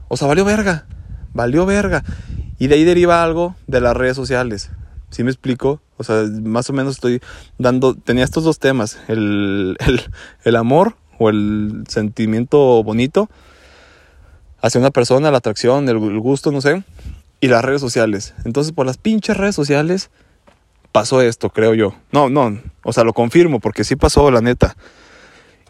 O 0.08 0.18
sea, 0.18 0.28
valió 0.28 0.46
verga 0.46 0.86
valió 1.34 1.66
verga. 1.66 2.04
Y 2.58 2.68
de 2.68 2.76
ahí 2.76 2.84
deriva 2.84 3.24
algo 3.24 3.56
de 3.68 3.82
las 3.82 3.96
redes 3.96 4.16
sociales. 4.16 4.72
¿Sí 5.10 5.24
me 5.24 5.32
explico? 5.32 5.82
O 5.98 6.04
sea, 6.04 6.24
más 6.44 6.70
o 6.70 6.74
menos 6.74 6.96
estoy 6.96 7.22
dando, 7.58 7.96
tenía 7.96 8.24
estos 8.24 8.44
dos 8.44 8.60
temas, 8.60 9.00
el, 9.08 9.78
el, 10.44 10.56
amor 10.56 10.96
o 11.18 11.30
el 11.30 11.84
sentimiento 11.88 12.84
bonito 12.84 13.30
hacia 14.62 14.80
una 14.80 14.91
persona, 14.91 15.32
la 15.32 15.38
atracción, 15.38 15.88
el, 15.89 15.98
gusto, 16.19 16.52
no 16.52 16.62
sé, 16.62 16.84
y 17.41 17.48
las 17.48 17.63
redes 17.63 17.82
sociales. 17.82 18.34
Entonces, 18.45 18.74
por 18.74 18.86
las 18.86 18.98
pinches 18.98 19.38
redes 19.38 19.56
sociales 19.56 20.10
pasó 20.91 21.22
esto, 21.22 21.50
creo 21.50 21.74
yo. 21.74 21.93
No, 22.12 22.30
no, 22.30 22.60
o 22.84 22.93
sea, 22.93 23.04
lo 23.04 23.13
confirmo 23.13 23.60
porque 23.60 23.84
sí 23.84 23.95
pasó, 23.95 24.32
la 24.32 24.41
neta. 24.41 24.76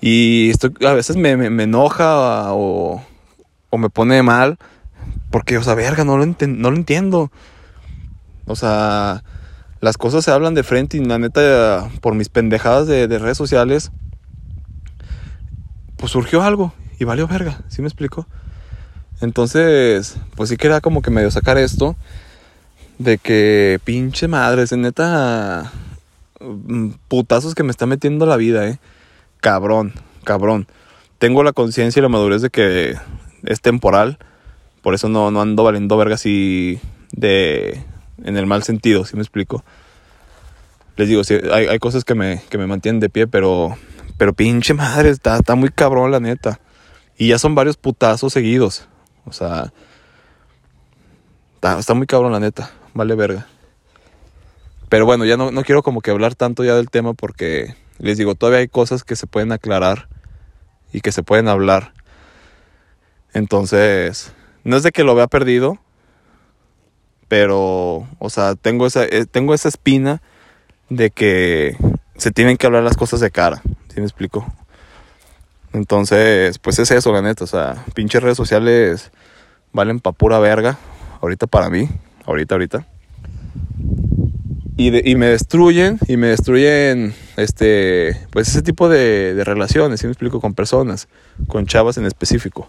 Y 0.02 0.50
esto 0.50 0.72
a 0.86 0.94
veces 0.94 1.18
me, 1.18 1.36
me, 1.36 1.64
enoja 1.64 2.54
o, 2.54 3.04
o 3.70 3.78
me 3.78 3.90
pone 3.90 4.24
mal 4.24 4.58
porque, 5.30 5.58
o 5.58 5.64
sea, 5.64 5.76
verga, 5.76 6.04
no 6.04 6.18
lo, 6.18 6.26
no 6.26 6.72
lo 6.72 6.76
entiendo. 6.76 7.32
O 8.46 8.56
sea, 8.56 9.24
las 9.80 9.98
cosas 9.98 10.26
se 10.26 10.32
hablan 10.32 10.56
de 10.56 10.64
frente 10.64 10.98
y 10.98 11.06
la 11.06 11.20
neta, 11.20 11.90
por 12.02 12.16
mis 12.16 12.30
pendejadas 12.30 12.88
de, 12.88 13.08
redes 13.08 13.38
sociales, 13.38 13.92
pues 15.98 16.12
surgió 16.12 16.42
algo 16.42 16.74
y 16.98 17.04
valió 17.06 17.28
verga, 17.28 17.62
¿sí 17.68 17.82
me 17.82 17.88
explico? 17.88 18.28
Entonces, 19.22 20.18
pues 20.36 20.50
sí 20.50 20.58
quería 20.58 20.82
como 20.82 21.02
que 21.02 21.12
medio 21.12 21.32
sacar 21.32 21.58
esto 21.58 21.96
de 22.98 23.18
que 23.18 23.80
pinche 23.84 24.28
madre, 24.28 24.64
es 24.64 24.72
neta 24.72 25.72
mm, 26.40 26.90
putazos 27.08 27.56
que 27.56 27.64
me 27.64 27.72
está 27.72 27.86
metiendo 27.86 28.26
la 28.26 28.38
vida, 28.38 28.68
eh. 28.68 28.80
Cabrón, 29.42 29.94
cabrón. 30.24 30.68
Tengo 31.18 31.44
la 31.44 31.54
conciencia 31.54 32.00
y 32.00 32.04
la 32.04 32.10
madurez 32.10 32.42
de 32.42 32.50
que 32.50 32.96
es 33.44 33.62
temporal 33.62 34.20
por 34.82 34.94
eso 34.94 35.10
no, 35.10 35.32
no 35.32 35.42
ando 35.42 35.64
valiendo 35.64 35.98
verga 35.98 36.16
así 36.16 36.80
de... 37.12 37.84
en 38.24 38.38
el 38.38 38.46
mal 38.46 38.64
sentido, 38.64 39.06
si 39.06 39.16
me 39.16 39.22
explico? 39.22 39.64
Les 40.96 41.08
digo, 41.08 41.24
sí, 41.24 41.36
hay, 41.52 41.68
hay, 41.68 41.80
cosas 41.80 42.04
que 42.04 42.16
me, 42.16 42.42
que 42.50 42.58
me 42.58 42.68
mantienen 42.68 43.00
de 43.00 43.10
pie, 43.10 43.28
pero... 43.28 43.78
Pero 44.18 44.34
pinche 44.34 44.74
madre, 44.74 45.10
está, 45.10 45.38
está 45.38 45.56
muy 45.56 45.70
cabrón 45.70 46.12
la 46.12 46.20
neta. 46.20 46.60
Y 47.18 47.30
ya 47.30 47.40
son 47.40 47.56
varios 47.56 47.78
putazos 47.78 48.34
seguidos. 48.34 48.86
O 49.30 49.34
sea... 49.34 49.72
Está, 51.62 51.94
muy 51.94 52.08
cabrón 52.08 52.32
la 52.32 52.40
neta. 52.40 52.72
Vale 52.94 53.16
verga. 53.16 53.46
Pero 54.88 55.06
bueno, 55.06 55.26
ya 55.26 55.38
no, 55.38 55.52
no 55.52 55.64
quiero 55.64 55.84
como 55.84 56.02
que 56.02 56.12
hablar 56.12 56.36
tanto 56.36 56.64
ya 56.64 56.76
del 56.76 56.90
tema 56.90 57.14
porque 57.14 57.76
les 58.00 58.18
digo, 58.18 58.36
todavía 58.36 58.60
hay 58.60 58.68
cosas 58.68 59.04
que 59.04 59.16
se 59.16 59.28
pueden 59.28 59.52
aclarar 59.52 60.08
y 60.92 61.02
que 61.02 61.12
se 61.12 61.22
pueden 61.22 61.48
hablar. 61.48 61.94
Entonces, 63.34 64.34
no 64.64 64.78
es 64.78 64.84
de 64.84 64.92
que 64.92 65.04
lo 65.04 65.16
vea 65.16 65.28
perdido, 65.28 65.78
pero, 67.28 68.08
o 68.18 68.30
sea, 68.30 68.56
tengo 68.56 68.88
esa, 68.88 69.04
eh, 69.04 69.26
tengo 69.30 69.54
esa 69.54 69.70
espina 69.70 70.22
de 70.90 71.12
que 71.12 71.78
se 72.16 72.32
tienen 72.32 72.58
que 72.58 72.66
hablar 72.66 72.84
las 72.84 72.98
cosas 72.98 73.20
de 73.20 73.30
cara, 73.30 73.62
¿sí 73.94 74.00
me 74.00 74.04
explico? 74.04 74.52
Entonces, 75.74 76.58
pues 76.58 76.80
es 76.80 76.90
eso, 76.90 77.14
la 77.14 77.22
neta, 77.22 77.44
o 77.44 77.48
sea, 77.48 77.86
pinches 77.94 78.24
redes 78.24 78.38
sociales 78.38 79.12
valen 79.74 80.00
pa' 80.00 80.12
pura 80.12 80.40
verga, 80.40 80.78
ahorita 81.22 81.48
para 81.48 81.70
mí, 81.70 81.90
ahorita, 82.26 82.56
ahorita. 82.56 82.88
Y, 84.78 85.12
y 85.12 85.16
me 85.16 85.28
destruyen, 85.28 86.00
y 86.08 86.16
me 86.16 86.28
destruyen, 86.28 87.14
este, 87.36 88.18
pues 88.32 88.48
ese 88.48 88.62
tipo 88.62 88.88
de, 88.88 89.34
de 89.34 89.44
relaciones, 89.44 90.00
¿sí 90.00 90.08
me 90.08 90.14
explico? 90.14 90.40
Con 90.40 90.54
personas, 90.54 91.10
con 91.48 91.66
chavas 91.66 91.98
en 91.98 92.06
específico. 92.06 92.68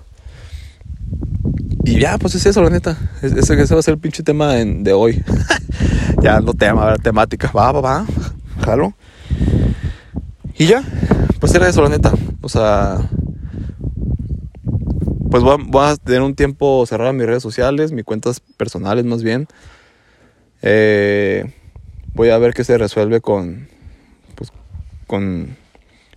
Y 1.84 1.98
ya, 1.98 2.18
pues 2.18 2.34
es 2.34 2.46
eso, 2.46 2.62
la 2.62 2.70
neta. 2.70 2.96
Ese, 3.22 3.38
ese 3.40 3.74
va 3.74 3.80
a 3.80 3.82
ser 3.82 3.94
el 3.94 4.00
pinche 4.00 4.22
tema 4.22 4.54
de 4.54 4.92
hoy. 4.92 5.24
ya 6.22 6.40
no 6.40 6.54
tema, 6.54 6.86
ver, 6.86 6.98
temática. 6.98 7.50
Va, 7.52 7.72
va, 7.72 7.80
va. 7.80 8.06
Jalo. 8.64 8.94
Y 10.56 10.66
ya, 10.66 10.82
pues 11.40 11.54
era 11.54 11.68
eso, 11.68 11.82
la 11.82 11.88
neta. 11.88 12.12
O 12.42 12.48
sea, 12.48 12.98
pues 15.30 15.42
voy 15.42 15.84
a, 15.84 15.96
tener 15.96 16.22
un 16.22 16.34
tiempo 16.34 16.84
cerrado 16.86 17.12
mis 17.12 17.26
redes 17.26 17.42
sociales, 17.42 17.92
mis 17.92 18.04
cuentas 18.04 18.40
personales 18.40 19.04
más 19.04 19.22
bien. 19.22 19.46
Eh, 20.62 21.52
voy 22.14 22.30
a 22.30 22.38
ver 22.38 22.52
qué 22.52 22.64
se 22.64 22.76
resuelve 22.76 23.20
con, 23.20 23.68
pues, 24.34 24.52
con, 25.06 25.56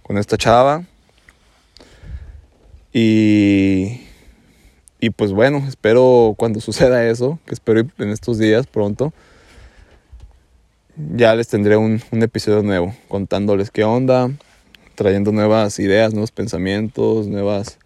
con 0.01 0.17
esta 0.17 0.37
chava. 0.37 0.83
Y 2.91 4.03
y 5.03 5.09
pues 5.09 5.33
bueno, 5.33 5.61
espero 5.67 6.33
cuando 6.37 6.61
suceda 6.61 7.05
eso, 7.05 7.37
que 7.45 7.53
espero 7.53 7.81
en 7.81 8.09
estos 8.09 8.37
días 8.37 8.67
pronto, 8.67 9.11
ya 10.95 11.35
les 11.35 11.49
tendré 11.49 11.75
un, 11.75 12.01
episodio 12.13 12.63
nuevo 12.63 12.95
contándoles 13.09 13.69
qué 13.69 13.83
onda, 13.83 14.31
trayendo 14.95 15.33
nuevas 15.33 15.77
ideas, 15.79 16.13
nuevos 16.13 16.31
pensamientos, 16.31 17.27
nuevas, 17.27 17.79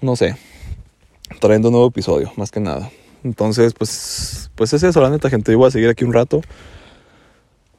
no 0.00 0.16
sé, 0.16 0.36
trayendo 1.40 1.68
un 1.68 1.72
nuevo 1.72 1.88
episodio, 1.88 2.32
más 2.36 2.50
que 2.50 2.60
nada. 2.60 2.90
Entonces, 3.24 3.74
pues, 3.74 4.50
pues 4.54 4.72
es 4.72 4.82
eso, 4.82 5.00
la 5.00 5.10
neta, 5.10 5.30
gente. 5.30 5.52
Yo 5.52 5.58
voy 5.58 5.68
a 5.68 5.72
seguir 5.72 5.88
aquí 5.88 6.04
un 6.04 6.12
rato, 6.12 6.42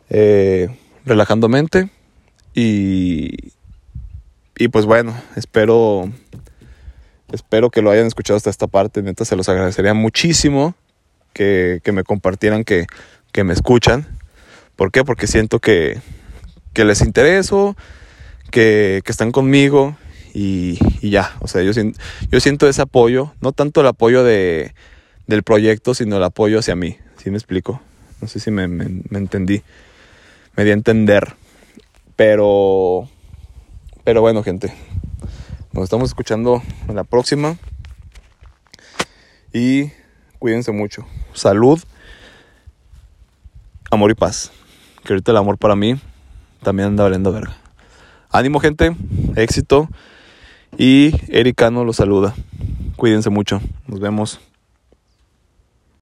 eh, 0.10 0.68
relajando 1.06 1.48
mente. 1.48 1.90
Y, 2.54 3.54
y 4.58 4.68
pues 4.70 4.86
bueno, 4.86 5.16
espero, 5.36 6.12
espero 7.32 7.70
que 7.70 7.82
lo 7.82 7.92
hayan 7.92 8.08
escuchado 8.08 8.36
hasta 8.36 8.50
esta 8.50 8.68
parte. 8.68 9.02
Neta, 9.02 9.26
se 9.26 9.36
los 9.36 9.48
agradecería 9.48 9.94
muchísimo 9.94 10.76
que, 11.34 11.80
que 11.84 11.92
me 11.92 12.04
compartieran 12.04 12.64
que, 12.64 12.88
que 13.32 13.44
me 13.44 13.54
escuchan. 13.54 14.08
¿Por 14.76 14.92
qué? 14.92 15.04
Porque 15.04 15.28
siento 15.28 15.60
que, 15.60 16.02
que 16.74 16.84
les 16.84 17.02
intereso, 17.02 17.78
que, 18.52 19.02
que 19.06 19.12
están 19.12 19.32
conmigo 19.32 19.96
y, 20.40 21.10
ya. 21.10 21.36
O 21.40 21.48
sea, 21.48 21.64
yo, 21.64 21.72
yo 22.32 22.40
siento 22.40 22.68
ese 22.68 22.84
apoyo, 22.84 23.34
no 23.42 23.54
tanto 23.54 23.82
el 23.82 23.88
apoyo 23.88 24.24
de, 24.24 24.76
del 25.26 25.42
proyecto, 25.42 25.96
sino 25.96 26.18
el 26.18 26.24
apoyo 26.24 26.60
hacia 26.60 26.76
mí. 26.76 26.98
¿Sí 27.18 27.32
me 27.32 27.38
explico? 27.38 27.82
No 28.22 28.28
sé 28.28 28.40
si 28.40 28.52
me 28.52 28.66
entendí. 28.66 29.64
Me 30.56 30.64
di 30.64 30.70
a 30.70 30.74
entender. 30.74 31.34
Pero, 32.16 33.10
pero 34.04 34.22
bueno, 34.22 34.44
gente. 34.44 34.72
Nos 35.74 35.86
estamos 35.86 36.10
escuchando 36.10 36.62
en 36.88 36.96
la 36.96 37.04
próxima. 37.04 37.58
Y 39.52 39.92
cuídense 40.38 40.72
mucho. 40.72 41.08
Salud, 41.34 41.82
amor 43.90 44.12
y 44.12 44.14
paz. 44.16 44.52
Que 45.04 45.14
ahorita 45.14 45.32
el 45.32 45.38
amor 45.38 45.58
para 45.58 45.76
mí 45.76 46.00
también 46.62 46.90
anda 46.90 47.04
valiendo 47.04 47.32
verga. 47.32 47.58
Ánimo, 48.30 48.60
gente. 48.60 48.96
Éxito. 49.36 49.90
Y 50.78 51.12
Ericano 51.30 51.84
los 51.84 51.96
saluda. 51.96 52.36
Cuídense 52.96 53.30
mucho. 53.30 53.60
Nos 53.88 54.00
vemos. 54.00 54.40